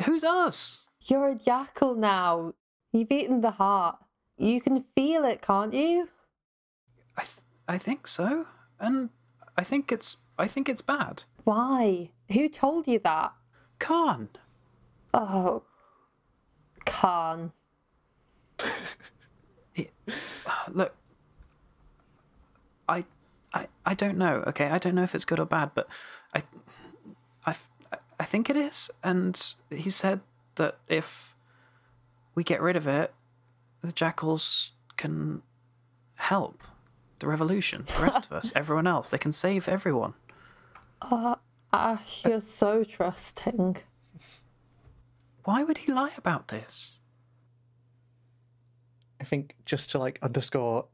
[0.04, 0.87] Who's us?
[1.08, 2.54] You're a jackal now.
[2.92, 3.96] You've eaten the heart.
[4.36, 6.08] You can feel it, can't you?
[7.16, 8.46] I th- I think so,
[8.78, 9.10] and
[9.56, 11.24] I think it's I think it's bad.
[11.44, 12.10] Why?
[12.32, 13.32] Who told you that?
[13.78, 14.28] Khan.
[15.14, 15.62] Oh,
[16.84, 17.52] Khan.
[20.72, 20.94] Look,
[22.88, 23.04] I,
[23.52, 24.44] I, I don't know.
[24.46, 25.88] Okay, I don't know if it's good or bad, but
[26.34, 26.42] I,
[27.46, 27.54] I,
[28.20, 28.90] I think it is.
[29.02, 30.20] And he said
[30.58, 31.34] that if
[32.34, 33.12] we get rid of it,
[33.80, 35.42] the jackals can
[36.16, 36.62] help
[37.18, 37.84] the revolution.
[37.96, 40.14] The rest of us, everyone else, they can save everyone.
[41.72, 43.78] Ash, you're so trusting.
[45.44, 46.98] Why would he lie about this?
[49.20, 50.86] I think just to like underscore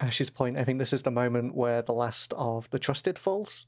[0.00, 3.66] Ash's point, I think this is the moment where the last of the trusted falls.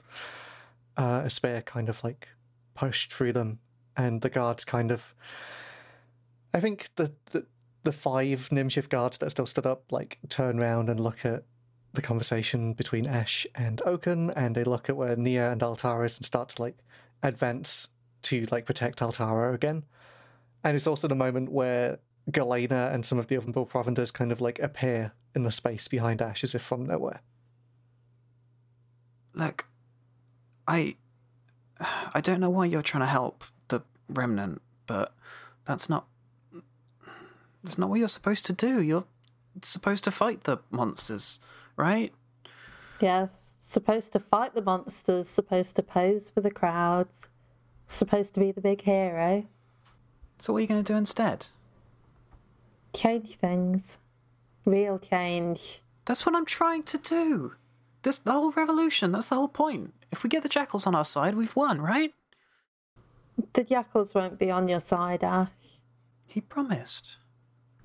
[0.97, 2.29] Uh, a spear kind of like
[2.75, 3.59] pushed through them,
[3.97, 5.15] and the guards kind of.
[6.53, 7.47] I think the the,
[7.85, 11.45] the five Nimshift guards that still stood up like turn around and look at
[11.93, 16.17] the conversation between Ash and Oaken, and they look at where Nia and Altara is
[16.17, 16.79] and start to like
[17.23, 17.89] advance
[18.23, 19.85] to like protect Altara again.
[20.63, 21.99] And it's also the moment where
[22.31, 26.21] Galena and some of the other Provenders kind of like appear in the space behind
[26.21, 27.21] Ash as if from nowhere.
[29.33, 29.67] Look,
[30.67, 30.97] I,
[32.15, 33.45] I don't know why you're trying to help
[34.15, 35.15] remnant, but
[35.65, 36.07] that's not.
[37.63, 38.81] That's not what you're supposed to do.
[38.81, 39.05] You're
[39.63, 41.41] supposed to fight the monsters,
[41.77, 42.13] right?
[43.01, 43.29] Yeah,
[43.61, 47.29] supposed to fight the monsters, supposed to pose for the crowds,
[47.87, 49.47] supposed to be the big hero.
[50.39, 51.49] So what are you going to do instead?
[52.95, 53.99] Change things.
[54.65, 55.83] Real change.
[56.07, 57.55] That's what I'm trying to do.
[58.03, 59.13] This the whole revolution.
[59.13, 59.93] That's the whole point.
[60.11, 62.13] If we get the jackals on our side, we've won, right?
[63.53, 65.49] The jackals won't be on your side, Ash.
[66.27, 67.19] He promised.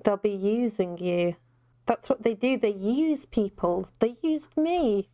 [0.04, 1.36] They'll be using you.
[1.86, 2.56] That's what they do.
[2.56, 3.88] They use people.
[3.98, 5.08] They used me.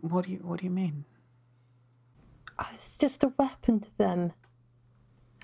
[0.00, 1.04] What do you What do you mean?
[2.74, 4.32] It's just a weapon to them.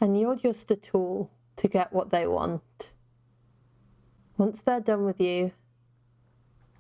[0.00, 2.92] And you're just a tool to get what they want.
[4.38, 5.52] Once they're done with you,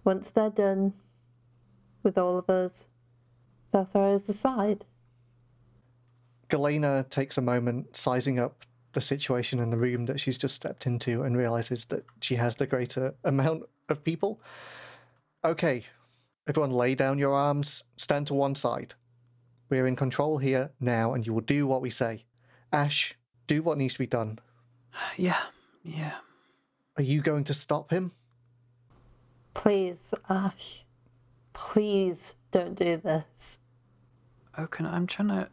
[0.04, 0.94] once they're done
[2.02, 2.86] with all of us,
[3.70, 4.86] they'll throw us aside.
[6.50, 10.86] Galena takes a moment sizing up the situation in the room that she's just stepped
[10.86, 14.40] into and realizes that she has the greater amount of people.
[15.44, 15.84] Okay,
[16.48, 18.94] everyone lay down your arms, stand to one side.
[19.68, 22.24] We're in control here now, and you will do what we say.
[22.72, 23.14] Ash,
[23.46, 24.38] do what needs to be done.
[25.16, 25.40] Yeah,
[25.84, 26.14] yeah.
[26.96, 28.10] Are you going to stop him?
[29.54, 30.84] Please, Ash.
[31.52, 33.58] Please don't do this.
[34.58, 35.48] Oh, Oaken, I'm trying to.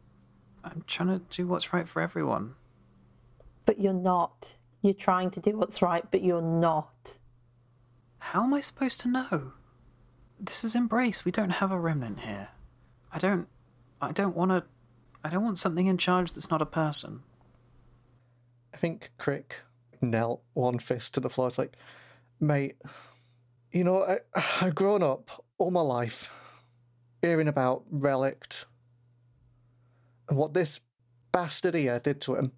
[0.72, 2.56] I'm trying to do what's right for everyone.
[3.66, 4.56] But you're not.
[4.82, 7.18] You're trying to do what's right, but you're not.
[8.20, 9.54] How am I supposed to know?
[10.40, 11.26] This is embrace.
[11.26, 12.50] We don't have a remnant here.
[13.12, 13.48] I don't.
[14.02, 14.64] I don't want to.
[15.24, 17.24] I don't want something in charge that's not a person.
[18.74, 19.56] I think Crick
[20.02, 21.48] knelt one fist to the floor.
[21.48, 21.76] It's like,
[22.40, 22.76] mate,
[23.72, 24.20] you know, I,
[24.62, 26.30] I've grown up all my life
[27.22, 28.66] hearing about Relict
[30.30, 30.80] and what this
[31.32, 32.52] bastard here did to him.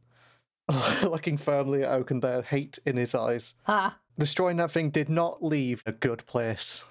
[1.04, 3.56] Looking firmly at Oaken there, hate in his eyes.
[3.68, 6.84] Ah, Destroying that thing did not leave a good place.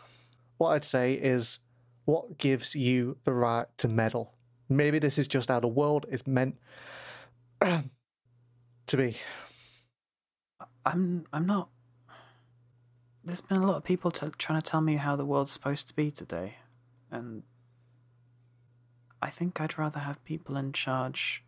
[0.57, 1.61] What I'd say is,
[2.07, 4.35] what gives you the right to meddle?
[4.69, 6.57] Maybe this is just how the world is meant
[7.61, 9.17] to be.
[10.85, 11.27] I'm.
[11.33, 11.69] I'm not.
[13.23, 15.87] There's been a lot of people t- trying to tell me how the world's supposed
[15.89, 16.57] to be today,
[17.11, 17.43] and
[19.21, 21.43] I think I'd rather have people in charge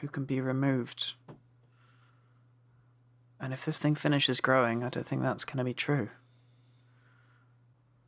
[0.00, 1.14] who can be removed.
[3.38, 6.10] And if this thing finishes growing, I don't think that's going to be true.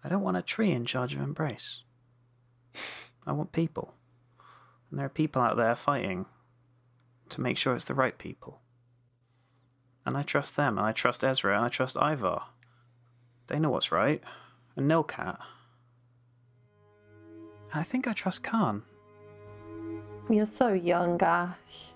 [0.02, 1.82] I don't want a tree in charge of Embrace.
[3.26, 3.94] I want people.
[4.90, 6.26] And there are people out there fighting
[7.28, 8.60] to make sure it's the right people.
[10.06, 12.44] And I trust them, and I trust Ezra, and I trust Ivar.
[13.48, 14.22] They know what's right.
[14.76, 15.38] And Nilcat.
[17.74, 18.82] I think I trust Khan.
[20.30, 21.92] you're so young, Ash.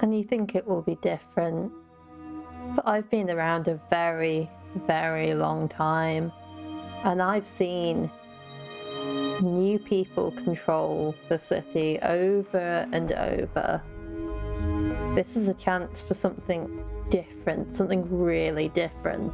[0.00, 1.72] And you think it will be different.
[2.74, 4.50] But I've been around a very,
[4.86, 6.32] very long time.
[7.04, 8.10] And I've seen
[9.40, 13.82] new people control the city over and over.
[15.14, 19.32] This is a chance for something different, something really different.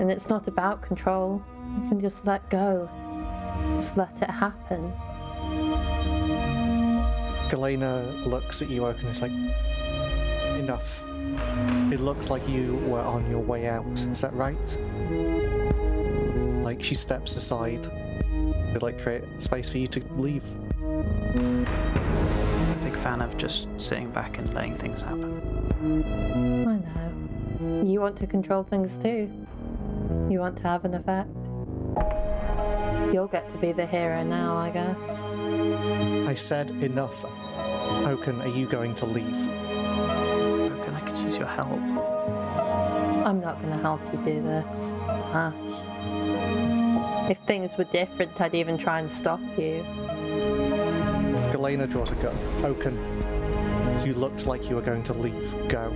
[0.00, 1.42] And it's not about control.
[1.80, 2.88] You can just let go.
[3.74, 4.92] Just let it happen.
[7.50, 9.32] Galena looks at you, Oak, and is like,
[10.58, 11.02] enough.
[11.92, 13.98] It looked like you were on your way out.
[14.12, 14.78] Is that right?
[16.64, 20.44] Like she steps aside to like create space for you to leave.
[20.82, 21.66] I'm
[22.72, 25.40] a big fan of just sitting back and letting things happen.
[26.66, 27.82] I know.
[27.84, 29.30] You want to control things too.
[30.28, 31.28] You want to have an effect.
[33.14, 35.24] You'll get to be the hero now, I guess.
[36.26, 37.24] I said enough.
[37.24, 39.48] Oaken, are you going to leave?
[40.68, 41.78] Oaken, I could use your help.
[43.24, 44.94] I'm not going to help you do this.
[45.32, 45.54] Ash.
[47.30, 49.84] If things were different, I'd even try and stop you.
[51.52, 52.36] Galena draws a gun.
[52.64, 52.96] Oaken,
[54.04, 55.54] you looked like you were going to leave.
[55.68, 55.92] Go.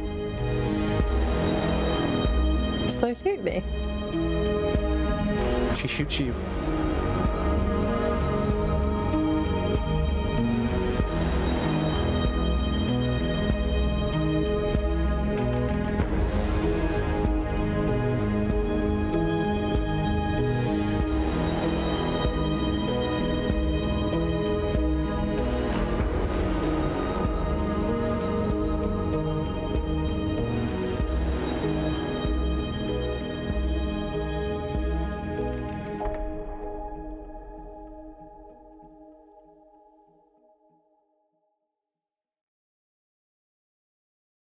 [2.91, 3.65] So shoot me.
[5.75, 6.33] She shoots you